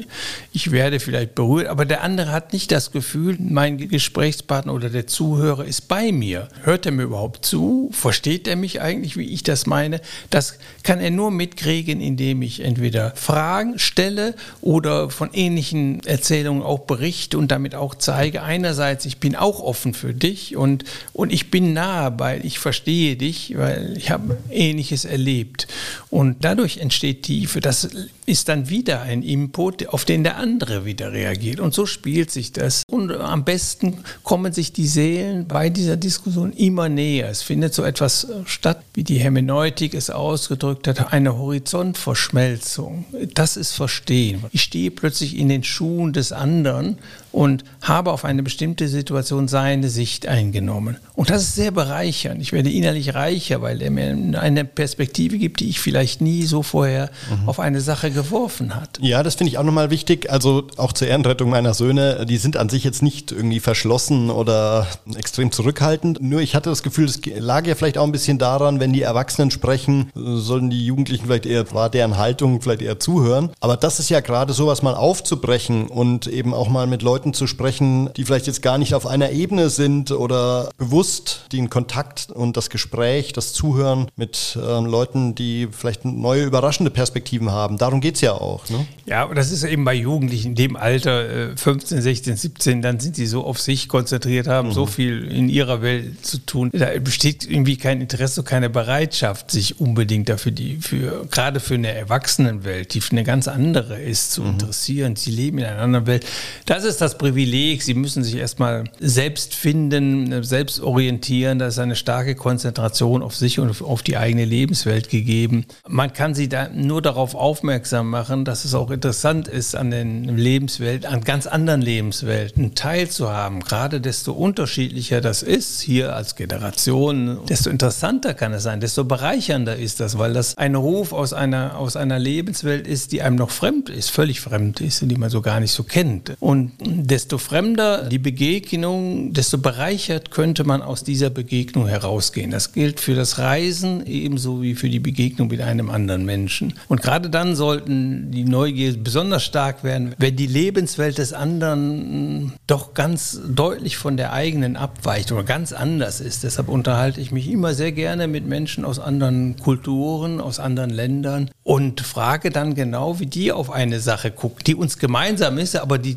Ich 0.52 0.70
werde 0.70 1.00
vielleicht 1.00 1.34
berührt, 1.34 1.68
aber 1.68 1.84
der 1.84 2.02
andere 2.02 2.32
hat 2.32 2.52
nicht 2.52 2.72
das 2.72 2.92
Gefühl, 2.92 3.36
mein 3.40 3.78
Gesprächspartner 3.78 4.72
oder 4.72 4.90
der 4.90 5.06
Zuhörer 5.06 5.64
ist 5.64 5.88
bei 5.88 6.12
mir. 6.12 6.48
Hört 6.62 6.86
er 6.86 6.92
mir 6.92 7.04
überhaupt 7.04 7.44
zu? 7.44 7.90
Versteht 7.92 8.48
er 8.48 8.56
mich 8.56 8.80
eigentlich, 8.80 9.16
wie 9.16 9.28
ich 9.28 9.42
das 9.42 9.66
meine? 9.66 10.00
Das 10.30 10.58
kann 10.82 11.00
er 11.00 11.10
nur 11.10 11.30
mitkriegen, 11.30 12.00
indem 12.00 12.42
ich 12.42 12.60
entweder 12.60 13.12
Fragen 13.16 13.78
stelle 13.78 14.34
oder 14.60 15.10
von 15.10 15.30
ähnlichen 15.32 16.04
Erzählungen 16.04 16.62
auch 16.62 16.80
berichte 16.80 17.38
und 17.38 17.50
damit 17.50 17.74
auch 17.74 17.94
zeige, 17.94 18.42
einerseits, 18.42 19.04
ich 19.04 19.18
bin 19.18 19.36
auch 19.36 19.60
offen 19.60 19.94
für 19.94 20.14
dich 20.14 20.56
und, 20.56 20.84
und 21.12 21.32
ich 21.32 21.50
bin 21.50 21.72
nahe, 21.72 22.12
weil 22.18 22.44
ich 22.44 22.58
verstehe 22.58 23.13
dich, 23.16 23.56
weil 23.56 23.94
ich 23.96 24.10
habe 24.10 24.38
Ähnliches 24.50 25.04
erlebt. 25.04 25.66
Und 26.10 26.44
dadurch 26.44 26.78
entsteht 26.78 27.22
Tiefe. 27.22 27.60
Das 27.60 27.88
ist 28.26 28.48
dann 28.48 28.68
wieder 28.68 29.02
ein 29.02 29.22
Input, 29.22 29.88
auf 29.88 30.04
den 30.04 30.24
der 30.24 30.36
andere 30.36 30.84
wieder 30.84 31.12
reagiert. 31.12 31.60
Und 31.60 31.74
so 31.74 31.86
spielt 31.86 32.30
sich 32.30 32.52
das. 32.52 32.82
Und 32.86 33.12
am 33.12 33.44
besten 33.44 33.98
kommen 34.22 34.52
sich 34.52 34.72
die 34.72 34.86
Seelen 34.86 35.46
bei 35.46 35.70
dieser 35.70 35.96
Diskussion 35.96 36.52
immer 36.52 36.88
näher. 36.88 37.28
Es 37.28 37.42
findet 37.42 37.74
so 37.74 37.82
etwas 37.84 38.26
statt, 38.46 38.82
wie 38.94 39.04
die 39.04 39.18
Hermeneutik 39.18 39.94
es 39.94 40.10
ausgedrückt 40.10 40.88
hat, 40.88 41.12
eine 41.12 41.36
Horizontverschmelzung. 41.36 43.04
Das 43.34 43.56
ist 43.56 43.72
Verstehen. 43.72 44.44
Ich 44.52 44.62
stehe 44.62 44.90
plötzlich 44.90 45.36
in 45.36 45.48
den 45.48 45.64
Schuhen 45.64 46.12
des 46.12 46.32
anderen 46.32 46.98
und 47.34 47.64
habe 47.82 48.12
auf 48.12 48.24
eine 48.24 48.44
bestimmte 48.44 48.86
Situation 48.86 49.48
seine 49.48 49.88
Sicht 49.88 50.28
eingenommen. 50.28 50.98
Und 51.14 51.30
das 51.30 51.42
ist 51.42 51.56
sehr 51.56 51.72
bereichernd. 51.72 52.40
Ich 52.40 52.52
werde 52.52 52.70
innerlich 52.70 53.14
reicher, 53.14 53.60
weil 53.60 53.82
er 53.82 53.90
mir 53.90 54.38
eine 54.40 54.64
Perspektive 54.64 55.36
gibt, 55.36 55.58
die 55.58 55.68
ich 55.68 55.80
vielleicht 55.80 56.20
nie 56.20 56.44
so 56.44 56.62
vorher 56.62 57.10
mhm. 57.28 57.48
auf 57.48 57.58
eine 57.58 57.80
Sache 57.80 58.12
geworfen 58.12 58.76
hat. 58.76 59.00
Ja, 59.00 59.24
das 59.24 59.34
finde 59.34 59.50
ich 59.50 59.58
auch 59.58 59.64
nochmal 59.64 59.90
wichtig. 59.90 60.30
Also 60.30 60.68
auch 60.76 60.92
zur 60.92 61.08
Ehrenrettung 61.08 61.50
meiner 61.50 61.74
Söhne, 61.74 62.24
die 62.24 62.36
sind 62.36 62.56
an 62.56 62.68
sich 62.68 62.84
jetzt 62.84 63.02
nicht 63.02 63.32
irgendwie 63.32 63.58
verschlossen 63.58 64.30
oder 64.30 64.86
extrem 65.16 65.50
zurückhaltend. 65.50 66.22
Nur 66.22 66.40
ich 66.40 66.54
hatte 66.54 66.70
das 66.70 66.84
Gefühl, 66.84 67.06
es 67.06 67.20
lag 67.26 67.66
ja 67.66 67.74
vielleicht 67.74 67.98
auch 67.98 68.04
ein 68.04 68.12
bisschen 68.12 68.38
daran, 68.38 68.78
wenn 68.78 68.92
die 68.92 69.02
Erwachsenen 69.02 69.50
sprechen, 69.50 70.10
sollen 70.14 70.70
die 70.70 70.86
Jugendlichen 70.86 71.26
vielleicht 71.26 71.46
eher, 71.46 71.72
war 71.72 71.90
deren 71.90 72.16
Haltung 72.16 72.62
vielleicht 72.62 72.82
eher 72.82 73.00
zuhören. 73.00 73.50
Aber 73.58 73.76
das 73.76 73.98
ist 73.98 74.08
ja 74.08 74.20
gerade 74.20 74.52
sowas 74.52 74.82
mal 74.82 74.94
aufzubrechen 74.94 75.88
und 75.88 76.28
eben 76.28 76.54
auch 76.54 76.68
mal 76.68 76.86
mit 76.86 77.02
Leuten 77.02 77.23
zu 77.32 77.46
sprechen, 77.46 78.10
die 78.16 78.24
vielleicht 78.24 78.46
jetzt 78.46 78.60
gar 78.60 78.76
nicht 78.76 78.94
auf 78.94 79.06
einer 79.06 79.30
Ebene 79.30 79.70
sind 79.70 80.10
oder 80.10 80.70
bewusst 80.76 81.46
den 81.52 81.70
Kontakt 81.70 82.30
und 82.30 82.56
das 82.56 82.68
Gespräch, 82.68 83.32
das 83.32 83.52
Zuhören 83.52 84.08
mit 84.16 84.58
äh, 84.60 84.80
Leuten, 84.80 85.34
die 85.34 85.68
vielleicht 85.70 86.04
neue, 86.04 86.44
überraschende 86.44 86.90
Perspektiven 86.90 87.50
haben. 87.50 87.78
Darum 87.78 88.00
geht 88.00 88.16
es 88.16 88.20
ja 88.20 88.32
auch. 88.32 88.68
Ne? 88.68 88.86
Ja, 89.06 89.26
das 89.32 89.50
ist 89.50 89.64
eben 89.64 89.84
bei 89.84 89.94
Jugendlichen 89.94 90.48
in 90.48 90.54
dem 90.54 90.76
Alter, 90.76 91.56
15, 91.56 92.02
16, 92.02 92.36
17, 92.36 92.82
dann 92.82 93.00
sind 93.00 93.16
sie 93.16 93.26
so 93.26 93.44
auf 93.44 93.60
sich 93.60 93.88
konzentriert, 93.88 94.46
haben 94.46 94.68
mhm. 94.68 94.72
so 94.72 94.86
viel 94.86 95.24
in 95.24 95.48
ihrer 95.48 95.80
Welt 95.80 96.24
zu 96.26 96.38
tun. 96.38 96.70
Da 96.72 96.90
besteht 96.98 97.48
irgendwie 97.48 97.76
kein 97.76 98.00
Interesse, 98.00 98.42
keine 98.42 98.68
Bereitschaft, 98.68 99.50
sich 99.50 99.80
unbedingt 99.80 100.28
dafür, 100.28 100.52
die, 100.52 100.76
für, 100.76 101.26
gerade 101.30 101.60
für 101.60 101.74
eine 101.74 101.92
Erwachsenenwelt, 101.92 102.92
die 102.92 103.00
eine 103.10 103.24
ganz 103.24 103.48
andere 103.48 104.00
ist, 104.00 104.32
zu 104.32 104.42
mhm. 104.42 104.50
interessieren. 104.50 105.16
Sie 105.16 105.30
leben 105.30 105.58
in 105.58 105.64
einer 105.64 105.80
anderen 105.80 106.06
Welt. 106.06 106.26
Das 106.66 106.84
ist 106.84 107.00
das 107.00 107.13
Privileg. 107.18 107.82
Sie 107.82 107.94
müssen 107.94 108.24
sich 108.24 108.36
erstmal 108.36 108.84
selbst 109.00 109.54
finden, 109.54 110.42
selbst 110.42 110.80
orientieren. 110.80 111.58
Da 111.58 111.66
ist 111.68 111.78
eine 111.78 111.96
starke 111.96 112.34
Konzentration 112.34 113.22
auf 113.22 113.34
sich 113.34 113.58
und 113.58 113.82
auf 113.82 114.02
die 114.02 114.16
eigene 114.16 114.44
Lebenswelt 114.44 115.08
gegeben. 115.08 115.66
Man 115.88 116.12
kann 116.12 116.34
sie 116.34 116.48
da 116.48 116.68
nur 116.68 117.02
darauf 117.02 117.34
aufmerksam 117.34 118.10
machen, 118.10 118.44
dass 118.44 118.64
es 118.64 118.74
auch 118.74 118.90
interessant 118.90 119.48
ist, 119.48 119.74
an 119.76 119.90
den 119.90 120.36
Lebenswelten, 120.36 121.10
an 121.10 121.22
ganz 121.22 121.46
anderen 121.46 121.82
Lebenswelten 121.82 122.74
teilzuhaben. 122.74 123.60
Gerade 123.60 124.00
desto 124.00 124.32
unterschiedlicher 124.32 125.20
das 125.20 125.42
ist, 125.42 125.80
hier 125.80 126.14
als 126.14 126.36
Generation, 126.36 127.38
desto 127.48 127.70
interessanter 127.70 128.34
kann 128.34 128.52
es 128.52 128.62
sein, 128.62 128.80
desto 128.80 129.04
bereichernder 129.04 129.76
ist 129.76 130.00
das, 130.00 130.18
weil 130.18 130.32
das 130.32 130.56
ein 130.56 130.74
Ruf 130.74 131.12
aus 131.12 131.32
einer, 131.32 131.78
aus 131.78 131.96
einer 131.96 132.18
Lebenswelt 132.18 132.86
ist, 132.86 133.12
die 133.12 133.22
einem 133.22 133.36
noch 133.36 133.50
fremd 133.50 133.88
ist, 133.88 134.10
völlig 134.10 134.40
fremd 134.40 134.80
ist, 134.80 135.02
die 135.02 135.16
man 135.16 135.30
so 135.30 135.40
gar 135.40 135.60
nicht 135.60 135.72
so 135.72 135.82
kennt. 135.82 136.36
Und 136.40 136.72
desto 137.02 137.38
fremder 137.38 138.08
die 138.08 138.18
Begegnung, 138.18 139.32
desto 139.32 139.58
bereichert 139.58 140.30
könnte 140.30 140.64
man 140.64 140.82
aus 140.82 141.04
dieser 141.04 141.30
Begegnung 141.30 141.86
herausgehen. 141.86 142.50
Das 142.50 142.72
gilt 142.72 143.00
für 143.00 143.14
das 143.14 143.38
Reisen 143.38 144.06
ebenso 144.06 144.62
wie 144.62 144.74
für 144.74 144.88
die 144.88 145.00
Begegnung 145.00 145.48
mit 145.48 145.60
einem 145.60 145.90
anderen 145.90 146.24
Menschen. 146.24 146.74
Und 146.88 147.02
gerade 147.02 147.30
dann 147.30 147.56
sollten 147.56 148.30
die 148.30 148.44
Neugier 148.44 148.96
besonders 148.96 149.44
stark 149.44 149.84
werden, 149.84 150.14
wenn 150.18 150.36
die 150.36 150.46
Lebenswelt 150.46 151.18
des 151.18 151.32
anderen 151.32 152.52
doch 152.66 152.94
ganz 152.94 153.40
deutlich 153.46 153.96
von 153.96 154.16
der 154.16 154.32
eigenen 154.32 154.76
abweicht 154.76 155.32
oder 155.32 155.44
ganz 155.44 155.72
anders 155.72 156.20
ist. 156.20 156.44
Deshalb 156.44 156.68
unterhalte 156.68 157.20
ich 157.20 157.32
mich 157.32 157.50
immer 157.50 157.74
sehr 157.74 157.92
gerne 157.92 158.28
mit 158.28 158.46
Menschen 158.46 158.84
aus 158.84 158.98
anderen 158.98 159.56
Kulturen, 159.56 160.40
aus 160.40 160.60
anderen 160.60 160.90
Ländern 160.90 161.50
und 161.62 162.00
frage 162.00 162.50
dann 162.50 162.74
genau, 162.74 163.20
wie 163.20 163.26
die 163.26 163.52
auf 163.52 163.70
eine 163.70 164.00
Sache 164.00 164.30
gucken, 164.30 164.62
die 164.66 164.74
uns 164.74 164.98
gemeinsam 164.98 165.58
ist, 165.58 165.76
aber 165.76 165.98
die, 165.98 166.14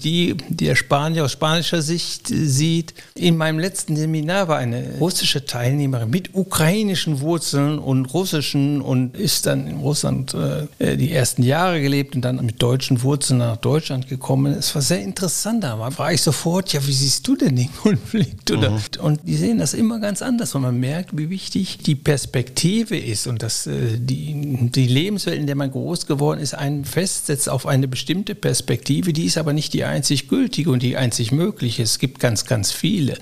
die 0.50 0.67
der 0.68 0.76
Spanier 0.76 1.24
aus 1.24 1.32
spanischer 1.32 1.82
Sicht 1.82 2.28
sieht. 2.28 2.94
In 3.16 3.38
meinem 3.38 3.58
letzten 3.58 3.96
Seminar 3.96 4.50
war 4.50 4.58
eine 4.58 4.96
russische 5.00 5.46
Teilnehmerin 5.46 6.10
mit 6.10 6.36
ukrainischen 6.36 7.22
Wurzeln 7.22 7.80
und 7.80 8.08
russischen 8.08 8.82
und 8.82 9.16
ist 9.16 9.46
dann 9.46 9.66
in 9.66 9.78
Russland 9.78 10.36
äh, 10.80 10.98
die 10.98 11.14
ersten 11.14 11.42
Jahre 11.42 11.82
gelebt 11.82 12.16
und 12.16 12.22
dann 12.22 12.46
mit 12.46 12.62
deutschen 12.62 13.02
Wurzeln 13.02 13.40
nach 13.40 13.56
Deutschland 13.56 14.10
gekommen. 14.10 14.54
Es 14.54 14.76
war 14.76 14.82
sehr 14.82 15.02
interessant. 15.02 15.64
Da 15.64 15.80
war 15.80 16.12
ich 16.12 16.22
sofort, 16.22 16.74
ja, 16.74 16.86
wie 16.86 16.92
siehst 16.92 17.26
du 17.26 17.38
denn 17.38 17.56
den 17.56 17.74
Konflikt? 17.82 18.52
Oder, 18.52 18.72
mhm. 18.72 18.78
Und 19.00 19.22
die 19.24 19.38
sehen 19.38 19.60
das 19.60 19.74
immer 19.74 20.00
ganz 20.00 20.22
anders 20.22 20.54
und 20.54 20.64
man 20.64 20.78
merkt, 20.78 21.18
wie 21.18 21.30
wichtig 21.30 21.78
die 21.78 21.96
Perspektive 21.96 22.98
ist 22.98 23.26
und 23.26 23.42
dass 23.42 23.68
äh, 23.68 23.98
die, 23.98 24.70
die 24.70 24.88
Lebenswelt, 24.88 25.40
in 25.40 25.48
der 25.48 25.56
man 25.56 25.72
groß 25.72 26.08
geworden 26.08 26.42
ist, 26.42 26.56
einen 26.56 26.84
festsetzt 26.84 27.48
auf 27.48 27.66
eine 27.66 27.88
bestimmte 27.88 28.36
Perspektive, 28.36 29.14
die 29.14 29.24
ist 29.24 29.38
aber 29.38 29.54
nicht 29.54 29.74
die 29.74 29.86
einzig 29.86 30.28
gültige 30.28 30.57
und 30.66 30.82
die 30.82 30.98
einzig 30.98 31.32
mögliche. 31.32 31.84
Es 31.84 32.00
gibt 32.00 32.20
ganz, 32.20 32.46
ganz 32.46 32.72
viele. 32.72 33.18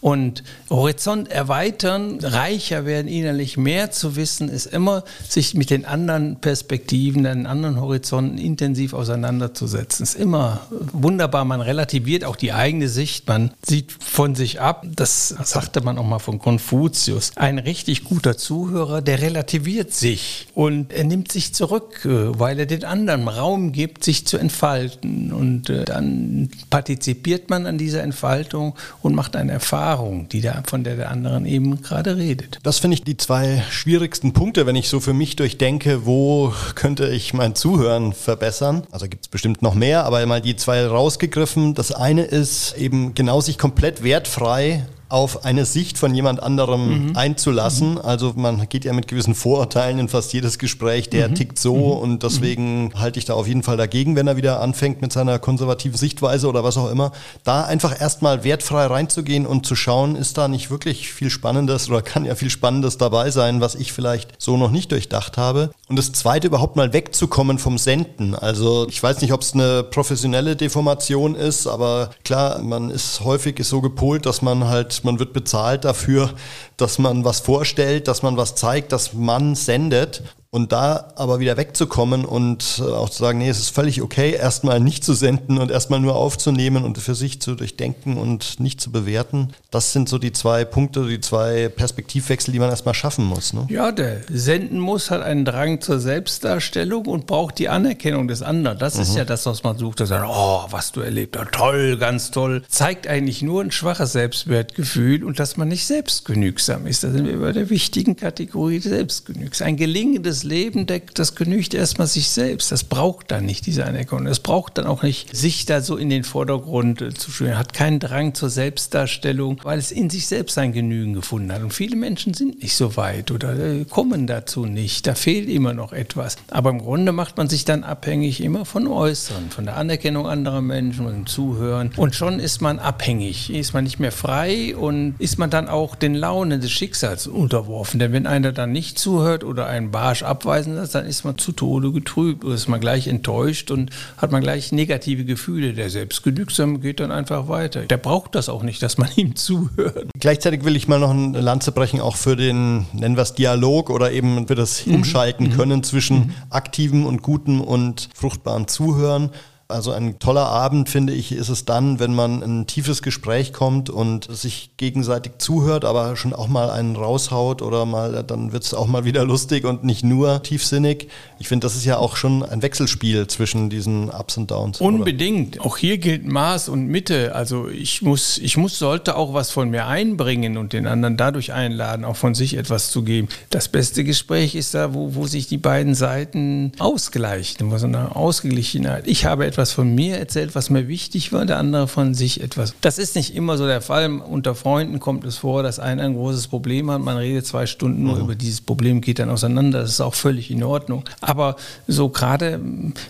Und 0.00 0.42
Horizont 0.70 1.30
erweitern, 1.30 2.18
reicher 2.22 2.86
werden 2.86 3.06
innerlich, 3.06 3.56
mehr 3.56 3.90
zu 3.90 4.16
wissen, 4.16 4.48
ist 4.48 4.66
immer, 4.66 5.04
sich 5.28 5.54
mit 5.54 5.70
den 5.70 5.84
anderen 5.84 6.40
Perspektiven, 6.40 7.24
den 7.24 7.46
anderen 7.46 7.80
Horizonten 7.80 8.38
intensiv 8.38 8.94
auseinanderzusetzen. 8.94 10.02
Ist 10.02 10.14
immer 10.14 10.60
wunderbar. 10.70 11.44
Man 11.44 11.60
relativiert 11.60 12.24
auch 12.24 12.36
die 12.36 12.52
eigene 12.52 12.88
Sicht. 12.88 13.28
Man 13.28 13.52
sieht 13.62 13.92
von 14.00 14.34
sich 14.34 14.60
ab. 14.60 14.86
Das 14.96 15.28
sagte 15.28 15.82
man 15.82 15.98
auch 15.98 16.06
mal 16.06 16.18
von 16.18 16.38
Konfuzius. 16.38 17.32
Ein 17.36 17.58
richtig 17.58 18.04
guter 18.04 18.36
Zuhörer, 18.36 19.02
der 19.02 19.20
relativiert 19.20 19.92
sich 19.92 20.48
und 20.54 20.92
er 20.92 21.04
nimmt 21.04 21.30
sich 21.30 21.52
zurück, 21.54 22.04
äh, 22.04 22.38
weil 22.38 22.58
er 22.58 22.66
den 22.66 22.84
anderen 22.84 23.28
Raum 23.28 23.72
gibt, 23.72 24.04
sich 24.04 24.26
zu 24.26 24.38
entfalten. 24.38 25.32
Und 25.32 25.68
äh, 25.68 25.84
dann 25.84 26.50
partizipiert 26.80 27.50
man 27.50 27.66
an 27.66 27.76
dieser 27.76 28.02
Entfaltung 28.02 28.74
und 29.02 29.14
macht 29.14 29.36
eine 29.36 29.52
Erfahrung, 29.52 30.30
die 30.30 30.40
der, 30.40 30.62
von 30.66 30.82
der 30.82 30.96
der 30.96 31.10
anderen 31.10 31.44
eben 31.44 31.82
gerade 31.82 32.16
redet. 32.16 32.58
Das 32.62 32.78
finde 32.78 32.94
ich 32.94 33.04
die 33.04 33.18
zwei 33.18 33.62
schwierigsten 33.68 34.32
Punkte, 34.32 34.64
wenn 34.64 34.76
ich 34.76 34.88
so 34.88 34.98
für 34.98 35.12
mich 35.12 35.36
durchdenke, 35.36 36.06
wo 36.06 36.54
könnte 36.74 37.08
ich 37.08 37.34
mein 37.34 37.54
Zuhören 37.54 38.14
verbessern. 38.14 38.84
Also 38.90 39.08
gibt 39.08 39.26
es 39.26 39.28
bestimmt 39.28 39.60
noch 39.60 39.74
mehr, 39.74 40.06
aber 40.06 40.24
mal 40.24 40.40
die 40.40 40.56
zwei 40.56 40.86
rausgegriffen. 40.86 41.74
Das 41.74 41.92
eine 41.92 42.22
ist 42.22 42.74
eben 42.78 43.12
genau 43.14 43.42
sich 43.42 43.58
komplett 43.58 44.02
wertfrei 44.02 44.86
auf 45.10 45.44
eine 45.44 45.66
Sicht 45.66 45.98
von 45.98 46.14
jemand 46.14 46.42
anderem 46.42 47.08
mhm. 47.08 47.16
einzulassen. 47.16 47.92
Mhm. 47.94 47.98
Also 47.98 48.32
man 48.36 48.68
geht 48.68 48.84
ja 48.84 48.92
mit 48.92 49.08
gewissen 49.08 49.34
Vorurteilen 49.34 49.98
in 49.98 50.08
fast 50.08 50.32
jedes 50.32 50.58
Gespräch, 50.58 51.10
der 51.10 51.28
mhm. 51.28 51.34
tickt 51.34 51.58
so 51.58 51.74
mhm. 51.76 52.02
und 52.02 52.22
deswegen 52.22 52.84
mhm. 52.84 53.00
halte 53.00 53.18
ich 53.18 53.24
da 53.24 53.34
auf 53.34 53.48
jeden 53.48 53.64
Fall 53.64 53.76
dagegen, 53.76 54.14
wenn 54.14 54.28
er 54.28 54.36
wieder 54.36 54.60
anfängt 54.60 55.02
mit 55.02 55.12
seiner 55.12 55.38
konservativen 55.40 55.98
Sichtweise 55.98 56.48
oder 56.48 56.62
was 56.62 56.76
auch 56.76 56.90
immer. 56.90 57.10
Da 57.42 57.64
einfach 57.64 58.00
erstmal 58.00 58.44
wertfrei 58.44 58.86
reinzugehen 58.86 59.46
und 59.46 59.66
zu 59.66 59.74
schauen, 59.74 60.14
ist 60.14 60.38
da 60.38 60.46
nicht 60.46 60.70
wirklich 60.70 61.12
viel 61.12 61.30
Spannendes 61.30 61.90
oder 61.90 62.02
kann 62.02 62.24
ja 62.24 62.36
viel 62.36 62.50
Spannendes 62.50 62.96
dabei 62.96 63.32
sein, 63.32 63.60
was 63.60 63.74
ich 63.74 63.92
vielleicht 63.92 64.30
so 64.38 64.56
noch 64.56 64.70
nicht 64.70 64.92
durchdacht 64.92 65.36
habe. 65.36 65.70
Und 65.88 65.96
das 65.96 66.12
zweite, 66.12 66.46
überhaupt 66.46 66.76
mal 66.76 66.92
wegzukommen 66.92 67.58
vom 67.58 67.78
Senden. 67.78 68.36
Also 68.36 68.86
ich 68.88 69.02
weiß 69.02 69.20
nicht, 69.22 69.32
ob 69.32 69.42
es 69.42 69.54
eine 69.54 69.82
professionelle 69.82 70.54
Deformation 70.54 71.34
ist, 71.34 71.66
aber 71.66 72.10
klar, 72.24 72.62
man 72.62 72.90
ist 72.90 73.24
häufig 73.24 73.58
ist 73.58 73.70
so 73.70 73.80
gepolt, 73.80 74.24
dass 74.24 74.40
man 74.40 74.68
halt 74.68 74.99
man 75.04 75.18
wird 75.18 75.32
bezahlt 75.32 75.84
dafür, 75.84 76.30
dass 76.76 76.98
man 76.98 77.24
was 77.24 77.40
vorstellt, 77.40 78.08
dass 78.08 78.22
man 78.22 78.36
was 78.36 78.54
zeigt, 78.54 78.92
dass 78.92 79.12
man 79.12 79.54
sendet. 79.54 80.22
Und 80.52 80.72
da 80.72 81.12
aber 81.14 81.38
wieder 81.38 81.56
wegzukommen 81.56 82.24
und 82.24 82.80
äh, 82.80 82.90
auch 82.90 83.08
zu 83.08 83.20
sagen, 83.20 83.38
nee, 83.38 83.48
es 83.48 83.60
ist 83.60 83.70
völlig 83.70 84.02
okay, 84.02 84.32
erstmal 84.32 84.80
nicht 84.80 85.04
zu 85.04 85.14
senden 85.14 85.58
und 85.58 85.70
erstmal 85.70 86.00
nur 86.00 86.16
aufzunehmen 86.16 86.82
und 86.82 86.98
für 86.98 87.14
sich 87.14 87.40
zu 87.40 87.54
durchdenken 87.54 88.16
und 88.16 88.58
nicht 88.58 88.80
zu 88.80 88.90
bewerten. 88.90 89.50
Das 89.70 89.92
sind 89.92 90.08
so 90.08 90.18
die 90.18 90.32
zwei 90.32 90.64
Punkte, 90.64 91.06
die 91.06 91.20
zwei 91.20 91.68
Perspektivwechsel, 91.68 92.52
die 92.52 92.58
man 92.58 92.68
erstmal 92.68 92.94
schaffen 92.94 93.26
muss. 93.26 93.52
Ne? 93.52 93.68
Ja, 93.70 93.92
der 93.92 94.22
Senden 94.28 94.80
muss 94.80 95.12
hat 95.12 95.22
einen 95.22 95.44
Drang 95.44 95.80
zur 95.80 96.00
Selbstdarstellung 96.00 97.06
und 97.06 97.28
braucht 97.28 97.60
die 97.60 97.68
Anerkennung 97.68 98.26
des 98.26 98.42
anderen. 98.42 98.76
Das 98.76 98.96
mhm. 98.96 99.02
ist 99.02 99.14
ja 99.14 99.24
das, 99.24 99.46
was 99.46 99.62
man 99.62 99.78
sucht. 99.78 100.00
Das 100.00 100.08
sagt, 100.08 100.26
oh, 100.28 100.64
was 100.68 100.90
du 100.90 101.00
erlebt 101.00 101.38
hast, 101.38 101.52
toll, 101.52 101.96
ganz 101.96 102.32
toll. 102.32 102.64
Zeigt 102.68 103.06
eigentlich 103.06 103.42
nur 103.42 103.62
ein 103.62 103.70
schwaches 103.70 104.10
Selbstwertgefühl 104.10 105.22
und 105.22 105.38
dass 105.38 105.56
man 105.56 105.68
nicht 105.68 105.86
selbstgenügsam 105.86 106.88
ist. 106.88 107.04
Da 107.04 107.12
sind 107.12 107.26
wir 107.28 107.38
bei 107.38 107.52
der 107.52 107.70
wichtigen 107.70 108.16
Kategorie 108.16 108.80
Selbstgenügsam. 108.80 109.68
Ein 109.68 109.76
gelingendes 109.76 110.39
das 110.40 110.44
Leben 110.44 110.86
deckt, 110.86 111.18
das 111.18 111.34
genügt 111.34 111.74
erstmal 111.74 112.06
sich 112.06 112.30
selbst. 112.30 112.72
Das 112.72 112.84
braucht 112.84 113.30
dann 113.30 113.44
nicht 113.44 113.66
diese 113.66 113.84
Anerkennung. 113.84 114.26
Es 114.26 114.40
braucht 114.40 114.78
dann 114.78 114.86
auch 114.86 115.02
nicht, 115.02 115.36
sich 115.36 115.66
da 115.66 115.82
so 115.82 115.98
in 115.98 116.08
den 116.08 116.24
Vordergrund 116.24 117.02
äh, 117.02 117.12
zu 117.12 117.30
stellen. 117.30 117.58
Hat 117.58 117.74
keinen 117.74 118.00
Drang 118.00 118.32
zur 118.32 118.48
Selbstdarstellung, 118.48 119.60
weil 119.64 119.78
es 119.78 119.92
in 119.92 120.08
sich 120.08 120.26
selbst 120.26 120.54
sein 120.54 120.72
Genügen 120.72 121.12
gefunden 121.12 121.52
hat. 121.52 121.62
Und 121.62 121.74
viele 121.74 121.94
Menschen 121.94 122.32
sind 122.32 122.62
nicht 122.62 122.74
so 122.74 122.96
weit 122.96 123.30
oder 123.30 123.54
äh, 123.54 123.84
kommen 123.84 124.26
dazu 124.26 124.64
nicht. 124.64 125.06
Da 125.06 125.14
fehlt 125.14 125.50
immer 125.50 125.74
noch 125.74 125.92
etwas. 125.92 126.36
Aber 126.48 126.70
im 126.70 126.78
Grunde 126.78 127.12
macht 127.12 127.36
man 127.36 127.50
sich 127.50 127.66
dann 127.66 127.84
abhängig 127.84 128.42
immer 128.42 128.64
von 128.64 128.86
Äußeren, 128.86 129.50
von 129.50 129.66
der 129.66 129.76
Anerkennung 129.76 130.26
anderer 130.26 130.62
Menschen, 130.62 131.04
von 131.04 131.12
dem 131.12 131.26
Zuhören. 131.26 131.90
Und 131.96 132.14
schon 132.14 132.40
ist 132.40 132.62
man 132.62 132.78
abhängig, 132.78 133.52
ist 133.52 133.74
man 133.74 133.84
nicht 133.84 134.00
mehr 134.00 134.12
frei 134.12 134.74
und 134.74 135.16
ist 135.18 135.38
man 135.38 135.50
dann 135.50 135.68
auch 135.68 135.96
den 135.96 136.14
Launen 136.14 136.62
des 136.62 136.70
Schicksals 136.70 137.26
unterworfen. 137.26 138.00
Denn 138.00 138.14
wenn 138.14 138.26
einer 138.26 138.52
dann 138.52 138.72
nicht 138.72 138.98
zuhört 138.98 139.44
oder 139.44 139.66
einen 139.66 139.90
Barsch 139.90 140.22
abweisen 140.30 140.76
lässt, 140.76 140.94
dann 140.94 141.04
ist 141.04 141.24
man 141.24 141.36
zu 141.36 141.52
Tode 141.52 141.92
getrübt 141.92 142.44
ist 142.44 142.68
man 142.68 142.80
gleich 142.80 143.06
enttäuscht 143.06 143.70
und 143.70 143.90
hat 144.16 144.32
man 144.32 144.42
gleich 144.42 144.72
negative 144.72 145.24
Gefühle. 145.24 145.74
Der 145.74 145.90
Selbstgenügsame 145.90 146.78
geht 146.78 147.00
dann 147.00 147.10
einfach 147.10 147.48
weiter. 147.48 147.82
Der 147.82 147.96
braucht 147.96 148.34
das 148.34 148.48
auch 148.48 148.62
nicht, 148.62 148.82
dass 148.82 148.98
man 148.98 149.08
ihm 149.16 149.36
zuhört. 149.36 150.10
Gleichzeitig 150.18 150.64
will 150.64 150.76
ich 150.76 150.88
mal 150.88 151.00
noch 151.00 151.10
eine 151.10 151.40
Lanze 151.40 151.72
brechen, 151.72 152.00
auch 152.00 152.16
für 152.16 152.36
den, 152.36 152.86
nennen 152.92 153.16
wir 153.16 153.22
es 153.22 153.34
Dialog 153.34 153.90
oder 153.90 154.12
eben 154.12 154.48
wir 154.48 154.56
das 154.56 154.86
mhm. 154.86 154.96
umschalten 154.96 155.48
mhm. 155.48 155.52
können 155.52 155.82
zwischen 155.82 156.18
mhm. 156.18 156.32
aktivem 156.50 157.06
und 157.06 157.22
gutem 157.22 157.60
und 157.60 158.08
fruchtbaren 158.14 158.68
Zuhören 158.68 159.30
Also 159.70 159.92
ein 159.92 160.18
toller 160.18 160.46
Abend, 160.46 160.88
finde 160.88 161.12
ich, 161.12 161.32
ist 161.32 161.48
es 161.48 161.64
dann, 161.64 162.00
wenn 162.00 162.14
man 162.14 162.42
in 162.42 162.60
ein 162.60 162.66
tiefes 162.66 163.02
Gespräch 163.02 163.52
kommt 163.52 163.90
und 163.90 164.28
sich 164.30 164.70
gegenseitig 164.76 165.32
zuhört, 165.38 165.84
aber 165.84 166.16
schon 166.16 166.32
auch 166.32 166.48
mal 166.48 166.70
einen 166.70 166.96
raushaut 166.96 167.62
oder 167.62 167.86
mal, 167.86 168.24
dann 168.24 168.52
wird 168.52 168.64
es 168.64 168.74
auch 168.74 168.86
mal 168.86 169.04
wieder 169.04 169.24
lustig 169.24 169.64
und 169.64 169.84
nicht 169.84 170.04
nur 170.04 170.42
tiefsinnig. 170.42 171.08
Ich 171.38 171.48
finde, 171.48 171.66
das 171.66 171.76
ist 171.76 171.84
ja 171.84 171.98
auch 171.98 172.16
schon 172.16 172.42
ein 172.42 172.62
Wechselspiel 172.62 173.26
zwischen 173.26 173.70
diesen 173.70 174.10
Ups 174.10 174.36
und 174.36 174.50
Downs. 174.50 174.80
Unbedingt. 174.80 175.56
Oder? 175.60 175.66
Auch 175.66 175.76
hier 175.76 175.98
gilt 175.98 176.26
Maß 176.26 176.68
und 176.68 176.86
Mitte. 176.86 177.34
Also 177.34 177.68
ich 177.68 178.02
muss, 178.02 178.38
ich 178.38 178.56
muss, 178.56 178.78
sollte 178.78 179.16
auch 179.16 179.34
was 179.34 179.50
von 179.50 179.70
mir 179.70 179.86
einbringen 179.86 180.56
und 180.56 180.72
den 180.72 180.86
anderen 180.86 181.16
dadurch 181.16 181.52
einladen, 181.52 182.04
auch 182.04 182.16
von 182.16 182.34
sich 182.34 182.56
etwas 182.56 182.90
zu 182.90 183.02
geben. 183.02 183.28
Das 183.50 183.68
beste 183.68 184.04
Gespräch 184.04 184.54
ist 184.54 184.74
da, 184.74 184.94
wo, 184.94 185.14
wo 185.14 185.26
sich 185.26 185.46
die 185.46 185.58
beiden 185.58 185.94
Seiten 185.94 186.72
ausgleichen, 186.78 187.70
wo 187.70 187.78
so 187.78 187.86
eine 187.86 188.16
Ausgeglichenheit. 188.16 189.06
Ich 189.06 189.24
habe 189.24 189.46
etwas 189.46 189.59
von 189.68 189.94
mir 189.94 190.16
erzählt, 190.16 190.54
was 190.54 190.70
mir 190.70 190.88
wichtig 190.88 191.32
war, 191.32 191.44
der 191.44 191.58
andere 191.58 191.88
von 191.88 192.14
sich 192.14 192.40
etwas. 192.40 192.74
Das 192.80 192.98
ist 192.98 193.16
nicht 193.16 193.34
immer 193.34 193.58
so 193.58 193.66
der 193.66 193.82
Fall. 193.82 194.10
Unter 194.10 194.54
Freunden 194.54 194.98
kommt 194.98 195.24
es 195.24 195.36
vor, 195.36 195.62
dass 195.62 195.78
einer 195.78 196.04
ein 196.04 196.14
großes 196.14 196.48
Problem 196.48 196.90
hat. 196.90 197.00
Man 197.00 197.18
redet 197.18 197.46
zwei 197.46 197.66
Stunden 197.66 198.02
nur 198.02 198.16
mhm. 198.16 198.22
über 198.22 198.34
dieses 198.34 198.62
Problem, 198.62 199.00
geht 199.02 199.18
dann 199.18 199.28
auseinander. 199.28 199.82
Das 199.82 199.90
ist 199.90 200.00
auch 200.00 200.14
völlig 200.14 200.50
in 200.50 200.62
Ordnung. 200.62 201.04
Aber 201.20 201.56
so 201.86 202.08
gerade, 202.08 202.60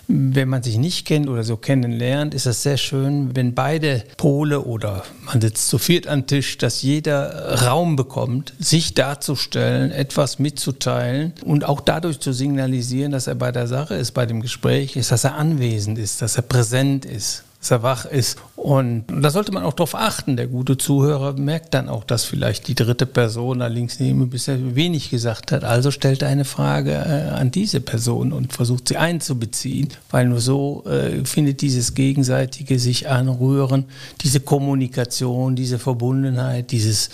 wenn 0.09 0.49
man 0.49 0.63
sich 0.63 0.77
nicht 0.79 1.07
kennt 1.07 1.29
oder 1.29 1.45
so 1.45 1.57
kennenlernt, 1.57 2.35
ist 2.35 2.47
es 2.47 2.63
sehr 2.63 2.77
schön, 2.77 3.37
wenn 3.37 3.55
beide 3.55 4.03
Pole 4.17 4.61
oder 4.61 5.05
man 5.27 5.41
sitzt 5.41 5.69
zu 5.69 5.79
viert 5.79 6.09
am 6.09 6.27
Tisch, 6.27 6.59
dass 6.59 6.83
jeder 6.83 7.63
Raum 7.67 7.97
bekommt, 7.97 8.53
sich 8.59 8.95
darzustellen, 8.95 9.93
etwas 9.93 10.39
mitzuteilen 10.39 11.35
und 11.45 11.65
auch 11.65 11.81
dadurch 11.81 12.19
zu 12.21 12.33
signalisieren, 12.33 13.13
dass 13.13 13.27
er 13.27 13.37
bei 13.37 13.53
der 13.53 13.67
Sache 13.67 13.95
ist, 13.95 14.13
bei 14.13 14.27
dem 14.27 14.41
Gespräch 14.41 14.97
ist, 14.97 15.13
dass 15.13 15.25
er 15.25 15.37
anwesend 15.37 15.99
ist, 15.99 16.23
dass 16.23 16.37
er 16.37 16.40
präsent 16.43 17.05
ist 17.05 17.45
dass 17.61 17.71
er 17.71 17.83
wach 17.83 18.07
ist. 18.07 18.39
Und 18.57 19.05
da 19.09 19.31
sollte 19.31 19.53
man 19.53 19.65
auch 19.65 19.75
darauf 19.75 19.95
achten. 19.95 20.37
Der 20.37 20.47
gute 20.47 20.79
Zuhörer 20.79 21.35
merkt 21.35 21.75
dann 21.75 21.89
auch, 21.89 22.05
dass 22.05 22.25
vielleicht 22.25 22.69
die 22.69 22.75
dritte 22.75 23.07
Person 23.07 23.59
da 23.59 23.67
links 23.67 24.01
neben 24.01 24.23
ihm 24.23 24.31
bisher 24.31 24.75
wenig 24.75 25.11
gesagt 25.11 25.53
hat. 25.53 25.63
Also 25.63 25.91
stellt 25.91 26.23
er 26.23 26.29
eine 26.29 26.47
Frage 26.47 26.93
äh, 26.93 27.31
an 27.31 27.51
diese 27.51 27.81
Person 27.81 28.33
und 28.33 28.53
versucht 28.53 28.89
sie 28.89 28.97
einzubeziehen, 28.97 29.89
weil 30.11 30.27
nur 30.27 30.41
so 30.41 30.85
äh, 30.87 31.25
findet 31.25 31.61
dieses 31.61 31.95
gegenseitige 31.95 32.79
sich 32.79 33.09
anrühren, 33.09 33.85
diese 34.23 34.41
Kommunikation, 34.41 35.55
diese 35.55 35.79
Verbundenheit, 35.79 36.71
dieses 36.71 37.11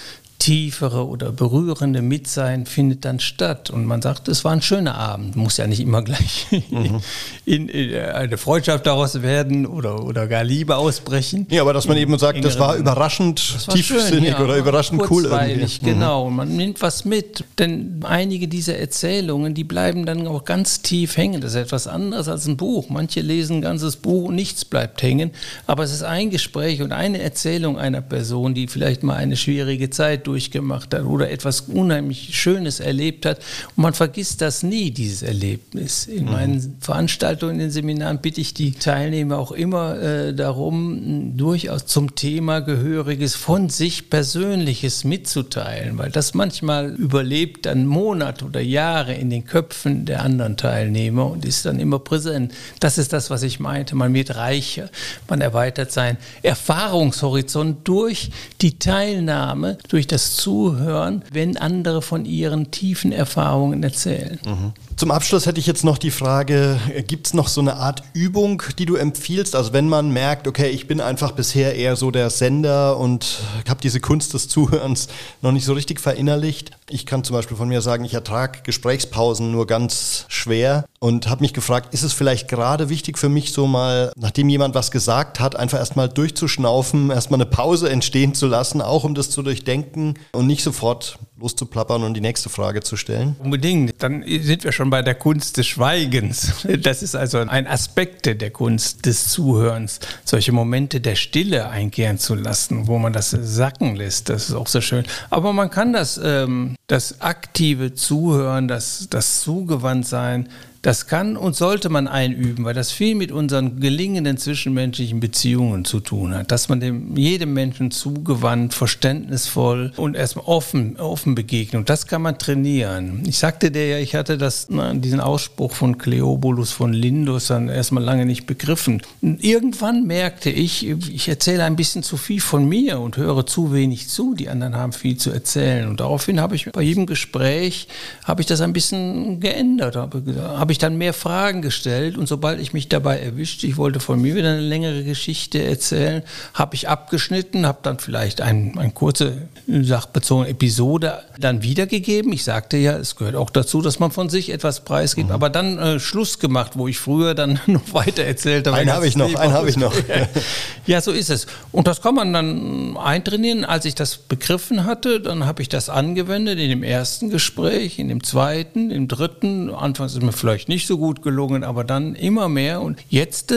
tiefere 0.46 1.08
oder 1.08 1.32
berührende 1.32 2.02
Mitsein 2.02 2.66
findet 2.66 3.04
dann 3.04 3.18
statt. 3.18 3.68
Und 3.68 3.84
man 3.84 4.00
sagt, 4.00 4.28
es 4.28 4.44
war 4.44 4.52
ein 4.52 4.62
schöner 4.62 4.94
Abend. 4.94 5.34
Muss 5.34 5.56
ja 5.56 5.66
nicht 5.66 5.80
immer 5.80 6.02
gleich 6.02 6.46
mhm. 6.70 7.00
in, 7.44 7.68
in, 7.68 7.96
eine 7.96 8.38
Freundschaft 8.38 8.86
daraus 8.86 9.22
werden 9.22 9.66
oder, 9.66 10.04
oder 10.04 10.28
gar 10.28 10.44
Liebe 10.44 10.76
ausbrechen. 10.76 11.48
Ja, 11.50 11.62
aber 11.62 11.72
dass 11.72 11.88
man 11.88 11.96
eben 11.96 12.16
sagt, 12.16 12.44
das 12.44 12.60
war 12.60 12.76
überraschend 12.76 13.56
das 13.56 13.66
war 13.66 13.74
tiefsinnig 13.74 14.08
schön, 14.08 14.24
ja, 14.24 14.38
oder 14.38 14.56
überraschend 14.56 15.02
cool 15.10 15.24
irgendwie. 15.24 15.64
Mhm. 15.80 15.84
Genau, 15.84 16.26
und 16.26 16.36
man 16.36 16.56
nimmt 16.56 16.80
was 16.80 17.04
mit. 17.04 17.42
Denn 17.58 18.04
einige 18.04 18.46
dieser 18.46 18.76
Erzählungen, 18.76 19.52
die 19.52 19.64
bleiben 19.64 20.06
dann 20.06 20.28
auch 20.28 20.44
ganz 20.44 20.80
tief 20.80 21.16
hängen. 21.16 21.40
Das 21.40 21.54
ist 21.54 21.60
etwas 21.60 21.88
anderes 21.88 22.28
als 22.28 22.46
ein 22.46 22.56
Buch. 22.56 22.88
Manche 22.88 23.20
lesen 23.20 23.56
ein 23.56 23.62
ganzes 23.62 23.96
Buch 23.96 24.28
und 24.28 24.36
nichts 24.36 24.64
bleibt 24.64 25.02
hängen. 25.02 25.32
Aber 25.66 25.82
es 25.82 25.92
ist 25.92 26.04
ein 26.04 26.30
Gespräch 26.30 26.82
und 26.82 26.92
eine 26.92 27.20
Erzählung 27.20 27.80
einer 27.80 28.00
Person, 28.00 28.54
die 28.54 28.68
vielleicht 28.68 29.02
mal 29.02 29.16
eine 29.16 29.36
schwierige 29.36 29.90
Zeit 29.90 30.28
durch 30.28 30.35
durchgemacht 30.36 30.92
hat 30.92 31.04
oder 31.04 31.30
etwas 31.30 31.62
unheimlich 31.62 32.38
Schönes 32.38 32.78
erlebt 32.78 33.24
hat. 33.24 33.38
Und 33.74 33.82
man 33.84 33.94
vergisst 33.94 34.42
das 34.42 34.62
nie, 34.62 34.90
dieses 34.90 35.22
Erlebnis. 35.22 36.06
In 36.06 36.26
mhm. 36.26 36.32
meinen 36.32 36.76
Veranstaltungen, 36.80 37.54
in 37.54 37.60
den 37.60 37.70
Seminaren 37.70 38.20
bitte 38.20 38.42
ich 38.42 38.52
die 38.52 38.72
Teilnehmer 38.72 39.38
auch 39.38 39.52
immer 39.52 39.98
äh, 39.98 40.34
darum, 40.34 41.38
durchaus 41.38 41.86
zum 41.86 42.14
Thema 42.16 42.60
Gehöriges 42.60 43.34
von 43.34 43.70
sich 43.70 44.10
Persönliches 44.10 45.04
mitzuteilen, 45.04 45.96
weil 45.96 46.10
das 46.10 46.34
manchmal 46.34 46.94
überlebt 46.94 47.64
dann 47.64 47.86
Monate 47.86 48.44
oder 48.44 48.60
Jahre 48.60 49.14
in 49.14 49.30
den 49.30 49.46
Köpfen 49.46 50.04
der 50.04 50.22
anderen 50.22 50.58
Teilnehmer 50.58 51.30
und 51.30 51.46
ist 51.46 51.64
dann 51.64 51.80
immer 51.80 51.98
präsent. 51.98 52.52
Das 52.78 52.98
ist 52.98 53.14
das, 53.14 53.30
was 53.30 53.42
ich 53.42 53.58
meinte. 53.58 53.96
Man 53.96 54.12
wird 54.12 54.36
reicher, 54.36 54.90
man 55.28 55.40
erweitert 55.40 55.92
seinen 55.92 56.18
Erfahrungshorizont 56.42 57.88
durch 57.88 58.30
die 58.60 58.78
Teilnahme, 58.78 59.78
durch 59.88 60.06
das 60.06 60.25
Zuhören, 60.34 61.22
wenn 61.30 61.56
andere 61.56 62.02
von 62.02 62.24
ihren 62.24 62.70
tiefen 62.70 63.12
Erfahrungen 63.12 63.82
erzählen. 63.82 64.38
Mhm. 64.44 64.72
Zum 64.96 65.10
Abschluss 65.10 65.44
hätte 65.44 65.60
ich 65.60 65.66
jetzt 65.66 65.84
noch 65.84 65.98
die 65.98 66.10
Frage, 66.10 66.80
gibt 67.06 67.26
es 67.26 67.34
noch 67.34 67.48
so 67.48 67.60
eine 67.60 67.76
Art 67.76 68.02
Übung, 68.14 68.62
die 68.78 68.86
du 68.86 68.96
empfiehlst? 68.96 69.54
Also 69.54 69.74
wenn 69.74 69.90
man 69.90 70.08
merkt, 70.10 70.48
okay, 70.48 70.70
ich 70.70 70.86
bin 70.86 71.02
einfach 71.02 71.32
bisher 71.32 71.74
eher 71.74 71.96
so 71.96 72.10
der 72.10 72.30
Sender 72.30 72.96
und 72.96 73.40
habe 73.68 73.82
diese 73.82 74.00
Kunst 74.00 74.32
des 74.32 74.48
Zuhörens 74.48 75.08
noch 75.42 75.52
nicht 75.52 75.66
so 75.66 75.74
richtig 75.74 76.00
verinnerlicht. 76.00 76.70
Ich 76.88 77.04
kann 77.04 77.24
zum 77.24 77.36
Beispiel 77.36 77.58
von 77.58 77.68
mir 77.68 77.82
sagen, 77.82 78.06
ich 78.06 78.14
ertrage 78.14 78.60
Gesprächspausen 78.62 79.52
nur 79.52 79.66
ganz 79.66 80.24
schwer 80.28 80.86
und 80.98 81.28
habe 81.28 81.42
mich 81.42 81.52
gefragt, 81.52 81.92
ist 81.92 82.02
es 82.02 82.14
vielleicht 82.14 82.48
gerade 82.48 82.88
wichtig 82.88 83.18
für 83.18 83.28
mich 83.28 83.52
so 83.52 83.66
mal, 83.66 84.12
nachdem 84.16 84.48
jemand 84.48 84.74
was 84.74 84.90
gesagt 84.90 85.40
hat, 85.40 85.56
einfach 85.56 85.78
erstmal 85.78 86.08
durchzuschnaufen, 86.08 87.10
erstmal 87.10 87.42
eine 87.42 87.50
Pause 87.50 87.90
entstehen 87.90 88.32
zu 88.32 88.46
lassen, 88.46 88.80
auch 88.80 89.04
um 89.04 89.14
das 89.14 89.28
zu 89.28 89.42
durchdenken 89.42 90.14
und 90.32 90.46
nicht 90.46 90.62
sofort 90.62 91.18
loszuplappern 91.38 92.02
und 92.02 92.14
die 92.14 92.20
nächste 92.20 92.48
Frage 92.48 92.82
zu 92.82 92.96
stellen? 92.96 93.36
Unbedingt. 93.38 94.02
Dann 94.02 94.24
sind 94.26 94.64
wir 94.64 94.72
schon 94.72 94.90
bei 94.90 95.02
der 95.02 95.14
Kunst 95.14 95.56
des 95.56 95.66
Schweigens. 95.66 96.52
Das 96.78 97.02
ist 97.02 97.14
also 97.14 97.38
ein 97.38 97.66
Aspekt 97.66 98.26
der 98.26 98.50
Kunst 98.50 99.06
des 99.06 99.28
Zuhörens, 99.28 100.00
solche 100.24 100.52
Momente 100.52 101.00
der 101.00 101.16
Stille 101.16 101.68
einkehren 101.68 102.18
zu 102.18 102.34
lassen, 102.34 102.86
wo 102.86 102.98
man 102.98 103.12
das 103.12 103.30
sacken 103.30 103.96
lässt. 103.96 104.28
Das 104.28 104.48
ist 104.48 104.54
auch 104.54 104.66
sehr 104.66 104.82
schön. 104.82 105.04
Aber 105.30 105.52
man 105.52 105.70
kann 105.70 105.92
das, 105.92 106.20
ähm, 106.22 106.76
das 106.86 107.20
aktive 107.20 107.94
Zuhören, 107.94 108.68
das, 108.68 109.08
das 109.10 109.40
Zugewandtsein, 109.42 110.48
das 110.86 111.08
kann 111.08 111.36
und 111.36 111.56
sollte 111.56 111.88
man 111.88 112.06
einüben, 112.06 112.64
weil 112.64 112.72
das 112.72 112.92
viel 112.92 113.16
mit 113.16 113.32
unseren 113.32 113.80
gelingenden 113.80 114.36
zwischenmenschlichen 114.36 115.18
Beziehungen 115.18 115.84
zu 115.84 115.98
tun 115.98 116.32
hat. 116.32 116.52
Dass 116.52 116.68
man 116.68 116.78
dem, 116.78 117.16
jedem 117.16 117.54
Menschen 117.54 117.90
zugewandt, 117.90 118.72
verständnisvoll 118.72 119.92
und 119.96 120.14
erstmal 120.14 120.44
offen, 120.44 120.96
offen 120.96 121.34
begegnet. 121.34 121.80
Und 121.80 121.90
das 121.90 122.06
kann 122.06 122.22
man 122.22 122.38
trainieren. 122.38 123.24
Ich 123.26 123.38
sagte 123.38 123.72
dir 123.72 123.88
ja, 123.88 123.98
ich 123.98 124.14
hatte 124.14 124.38
das, 124.38 124.68
diesen 124.68 125.18
Ausspruch 125.18 125.72
von 125.72 125.98
Cleobulus 125.98 126.70
von 126.70 126.92
Lindus 126.92 127.48
dann 127.48 127.68
erstmal 127.68 128.04
lange 128.04 128.24
nicht 128.24 128.46
begriffen. 128.46 129.02
Und 129.22 129.42
irgendwann 129.42 130.06
merkte 130.06 130.50
ich, 130.50 130.86
ich 130.86 131.28
erzähle 131.28 131.64
ein 131.64 131.74
bisschen 131.74 132.04
zu 132.04 132.16
viel 132.16 132.40
von 132.40 132.64
mir 132.68 133.00
und 133.00 133.16
höre 133.16 133.44
zu 133.44 133.72
wenig 133.72 134.06
zu. 134.06 134.34
Die 134.34 134.48
anderen 134.48 134.76
haben 134.76 134.92
viel 134.92 135.16
zu 135.16 135.32
erzählen. 135.32 135.88
Und 135.88 135.98
daraufhin 135.98 136.38
habe 136.38 136.54
ich 136.54 136.70
bei 136.70 136.82
jedem 136.82 137.06
Gespräch, 137.06 137.88
habe 138.22 138.40
ich 138.40 138.46
das 138.46 138.60
ein 138.60 138.72
bisschen 138.72 139.40
geändert. 139.40 139.96
Habe, 139.96 140.22
habe 140.56 140.75
dann 140.78 140.96
mehr 140.96 141.12
Fragen 141.12 141.62
gestellt 141.62 142.16
und 142.16 142.26
sobald 142.26 142.60
ich 142.60 142.72
mich 142.72 142.88
dabei 142.88 143.18
erwischt, 143.20 143.64
ich 143.64 143.76
wollte 143.76 144.00
von 144.00 144.20
mir 144.20 144.34
wieder 144.34 144.50
eine 144.50 144.60
längere 144.60 145.04
Geschichte 145.04 145.62
erzählen, 145.62 146.22
habe 146.54 146.74
ich 146.74 146.88
abgeschnitten, 146.88 147.66
habe 147.66 147.78
dann 147.82 147.98
vielleicht 147.98 148.40
ein, 148.40 148.78
eine 148.78 148.92
kurze 148.92 149.48
sachbezogene 149.66 150.48
Episode 150.50 151.22
dann 151.38 151.62
wiedergegeben. 151.62 152.32
Ich 152.32 152.44
sagte 152.44 152.76
ja, 152.76 152.96
es 152.96 153.16
gehört 153.16 153.36
auch 153.36 153.50
dazu, 153.50 153.82
dass 153.82 153.98
man 153.98 154.10
von 154.10 154.28
sich 154.28 154.50
etwas 154.50 154.84
preisgibt, 154.84 155.28
mhm. 155.28 155.34
aber 155.34 155.50
dann 155.50 155.78
äh, 155.78 156.00
Schluss 156.00 156.38
gemacht, 156.38 156.72
wo 156.74 156.88
ich 156.88 156.98
früher 156.98 157.34
dann 157.34 157.60
noch 157.66 157.92
weiter 157.92 158.24
erzählt 158.24 158.66
habe. 158.66 158.76
Einen 158.76 158.92
habe 158.92 159.06
ich 159.06 159.16
noch, 159.16 159.34
einen 159.34 159.52
habe 159.52 159.68
ich 159.68 159.76
noch. 159.76 159.94
ja, 160.86 161.00
so 161.00 161.12
ist 161.12 161.30
es. 161.30 161.46
Und 161.72 161.86
das 161.86 162.00
kann 162.00 162.14
man 162.14 162.32
dann 162.32 162.96
eintrainieren. 162.96 163.64
Als 163.64 163.84
ich 163.84 163.94
das 163.94 164.16
begriffen 164.16 164.84
hatte, 164.84 165.20
dann 165.20 165.46
habe 165.46 165.62
ich 165.62 165.68
das 165.68 165.88
angewendet 165.88 166.58
in 166.58 166.70
dem 166.70 166.82
ersten 166.82 167.30
Gespräch, 167.30 167.98
in 167.98 168.08
dem 168.08 168.22
zweiten, 168.22 168.90
im 168.90 169.08
dritten. 169.08 169.70
Anfangs 169.70 170.14
ist 170.14 170.22
mir 170.22 170.32
vielleicht 170.32 170.55
vielleicht 170.56 170.68
nicht 170.70 170.86
so 170.86 170.96
gut 170.96 171.20
gelungen, 171.20 171.64
aber 171.64 171.84
dann 171.84 172.14
immer 172.14 172.48
mehr. 172.48 172.80
Und 172.80 172.98
jetzt 173.10 173.52
äh, 173.52 173.56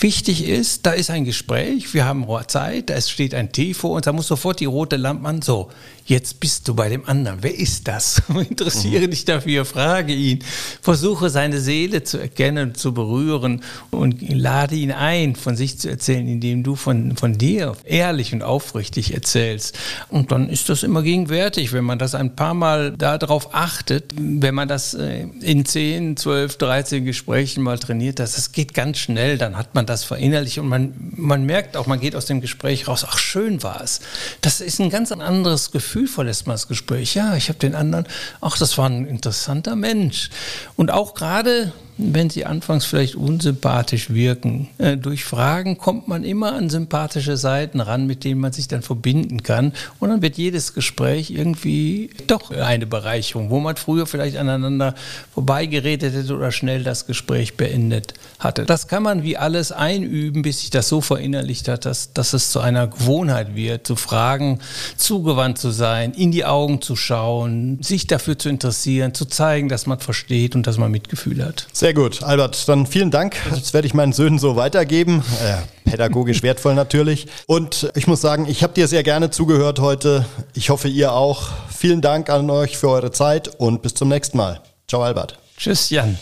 wichtig 0.00 0.46
ist, 0.46 0.84
da 0.84 0.90
ist 0.90 1.08
ein 1.08 1.24
Gespräch, 1.24 1.94
wir 1.94 2.04
haben 2.04 2.26
Zeit, 2.46 2.90
da 2.90 3.00
steht 3.00 3.34
ein 3.34 3.52
Tee 3.52 3.72
vor 3.72 3.92
uns, 3.92 4.04
da 4.04 4.12
muss 4.12 4.26
sofort 4.26 4.60
die 4.60 4.66
rote 4.66 4.96
Lampe 4.96 5.26
an. 5.26 5.40
So, 5.40 5.70
jetzt 6.06 6.40
bist 6.40 6.66
du 6.68 6.74
bei 6.74 6.88
dem 6.88 7.04
anderen. 7.04 7.38
Wer 7.42 7.58
ist 7.58 7.88
das? 7.88 8.22
Interessiere 8.48 9.06
mhm. 9.06 9.10
dich 9.10 9.24
dafür, 9.24 9.64
frage 9.64 10.14
ihn. 10.14 10.38
Versuche 10.80 11.30
seine 11.30 11.60
Seele 11.60 12.04
zu 12.04 12.18
erkennen, 12.18 12.74
zu 12.74 12.94
berühren 12.94 13.62
und 13.90 14.22
lade 14.28 14.76
ihn 14.76 14.92
ein, 14.92 15.34
von 15.34 15.56
sich 15.56 15.78
zu 15.78 15.88
erzählen, 15.88 16.26
indem 16.26 16.62
du 16.62 16.76
von, 16.76 17.16
von 17.16 17.36
dir 17.36 17.76
ehrlich 17.84 18.32
und 18.32 18.42
aufrichtig 18.42 19.14
erzählst. 19.14 19.76
Und 20.08 20.32
dann 20.32 20.48
ist 20.48 20.68
das 20.68 20.82
immer 20.84 21.02
gegenwärtig, 21.02 21.72
wenn 21.72 21.84
man 21.84 21.98
das 21.98 22.14
ein 22.14 22.36
paar 22.36 22.54
Mal 22.54 22.92
darauf 22.96 23.54
achtet, 23.54 24.14
wenn 24.16 24.54
man 24.54 24.68
das 24.68 24.94
äh, 24.94 25.26
in 25.40 25.64
10, 25.64 26.16
12, 26.16 26.56
13 26.56 27.04
Gesprächen 27.04 27.62
mal 27.62 27.78
trainiert, 27.78 28.20
dass 28.20 28.38
es 28.38 28.52
geht 28.52 28.74
ganz 28.74 28.98
schnell, 28.98 29.38
dann 29.38 29.56
hat 29.56 29.74
man 29.74 29.86
das 29.86 30.04
verinnerlicht 30.04 30.58
und 30.58 30.68
man, 30.68 30.94
man 31.16 31.44
merkt 31.44 31.76
auch, 31.76 31.86
man 31.86 32.00
geht 32.00 32.14
aus 32.14 32.26
dem 32.26 32.40
Gespräch 32.40 32.86
raus, 32.86 33.04
ach 33.08 33.18
schön 33.18 33.62
war 33.62 33.80
es. 33.82 34.00
Das 34.40 34.60
ist 34.60 34.80
ein 34.80 34.90
ganz 34.90 35.10
anderes 35.10 35.72
Gefühl 35.72 35.95
gefühlvoll 35.96 36.28
erstmal 36.28 36.54
das 36.54 36.68
Gespräch. 36.68 37.14
Ja, 37.14 37.36
ich 37.36 37.48
habe 37.48 37.58
den 37.58 37.74
anderen, 37.74 38.06
ach, 38.42 38.58
das 38.58 38.76
war 38.76 38.86
ein 38.86 39.06
interessanter 39.06 39.76
Mensch. 39.76 40.28
Und 40.76 40.90
auch 40.90 41.14
gerade 41.14 41.72
wenn 41.98 42.28
sie 42.30 42.44
anfangs 42.44 42.84
vielleicht 42.84 43.14
unsympathisch 43.14 44.10
wirken. 44.10 44.68
Äh, 44.78 44.96
durch 44.96 45.24
Fragen 45.24 45.78
kommt 45.78 46.08
man 46.08 46.24
immer 46.24 46.52
an 46.54 46.68
sympathische 46.68 47.36
Seiten 47.36 47.80
ran, 47.80 48.06
mit 48.06 48.24
denen 48.24 48.40
man 48.40 48.52
sich 48.52 48.68
dann 48.68 48.82
verbinden 48.82 49.42
kann. 49.42 49.72
Und 49.98 50.10
dann 50.10 50.22
wird 50.22 50.36
jedes 50.36 50.74
Gespräch 50.74 51.30
irgendwie 51.30 52.10
doch 52.26 52.50
eine 52.50 52.86
Bereicherung, 52.86 53.50
wo 53.50 53.60
man 53.60 53.76
früher 53.76 54.06
vielleicht 54.06 54.36
aneinander 54.36 54.94
vorbeigeredet 55.32 56.14
hätte 56.14 56.34
oder 56.34 56.52
schnell 56.52 56.84
das 56.84 57.06
Gespräch 57.06 57.56
beendet 57.56 58.14
hatte. 58.38 58.64
Das 58.64 58.88
kann 58.88 59.02
man 59.02 59.22
wie 59.22 59.36
alles 59.36 59.72
einüben, 59.72 60.42
bis 60.42 60.60
sich 60.60 60.70
das 60.70 60.88
so 60.88 61.00
verinnerlicht 61.00 61.68
hat, 61.68 61.86
dass, 61.86 62.12
dass 62.12 62.32
es 62.32 62.50
zu 62.50 62.60
einer 62.60 62.86
Gewohnheit 62.88 63.54
wird, 63.54 63.86
zu 63.86 63.96
fragen, 63.96 64.60
zugewandt 64.96 65.58
zu 65.58 65.70
sein, 65.70 66.12
in 66.12 66.30
die 66.30 66.44
Augen 66.44 66.82
zu 66.82 66.94
schauen, 66.96 67.78
sich 67.82 68.06
dafür 68.06 68.38
zu 68.38 68.48
interessieren, 68.48 69.14
zu 69.14 69.24
zeigen, 69.24 69.68
dass 69.68 69.86
man 69.86 69.98
versteht 69.98 70.54
und 70.54 70.66
dass 70.66 70.76
man 70.76 70.90
Mitgefühl 70.90 71.44
hat. 71.44 71.66
Sehr 71.72 71.85
gut, 71.92 72.22
Albert, 72.22 72.68
dann 72.68 72.86
vielen 72.86 73.10
Dank. 73.10 73.36
Das 73.50 73.74
werde 73.74 73.86
ich 73.86 73.94
meinen 73.94 74.12
Söhnen 74.12 74.38
so 74.38 74.56
weitergeben. 74.56 75.22
Äh, 75.42 75.90
pädagogisch 75.90 76.42
wertvoll 76.42 76.74
natürlich. 76.74 77.26
Und 77.46 77.90
ich 77.94 78.06
muss 78.06 78.20
sagen, 78.20 78.46
ich 78.48 78.62
habe 78.62 78.72
dir 78.72 78.88
sehr 78.88 79.02
gerne 79.02 79.30
zugehört 79.30 79.78
heute. 79.80 80.24
Ich 80.54 80.70
hoffe, 80.70 80.88
ihr 80.88 81.12
auch. 81.12 81.48
Vielen 81.76 82.00
Dank 82.00 82.30
an 82.30 82.48
euch 82.50 82.78
für 82.78 82.88
eure 82.88 83.10
Zeit 83.10 83.48
und 83.58 83.82
bis 83.82 83.94
zum 83.94 84.08
nächsten 84.08 84.38
Mal. 84.38 84.60
Ciao, 84.88 85.02
Albert. 85.02 85.38
Tschüss, 85.56 85.90
Jan. 85.90 86.18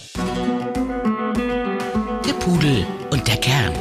Der 2.27 2.33
Pudel 2.35 2.87
und 3.11 3.27
der 3.29 3.37
Kern. 3.37 3.73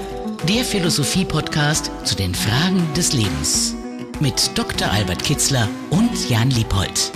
Der 0.48 0.64
Philosophie-Podcast 0.64 1.90
zu 2.04 2.16
den 2.16 2.36
Fragen 2.36 2.88
des 2.96 3.14
Lebens. 3.14 3.76
Mit 4.20 4.52
Dr. 4.56 4.92
Albert 4.92 5.24
Kitzler 5.24 5.68
und 5.90 6.30
Jan 6.30 6.50
Liebold. 6.52 7.12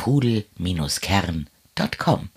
www.pudel-kern.com 0.00 2.30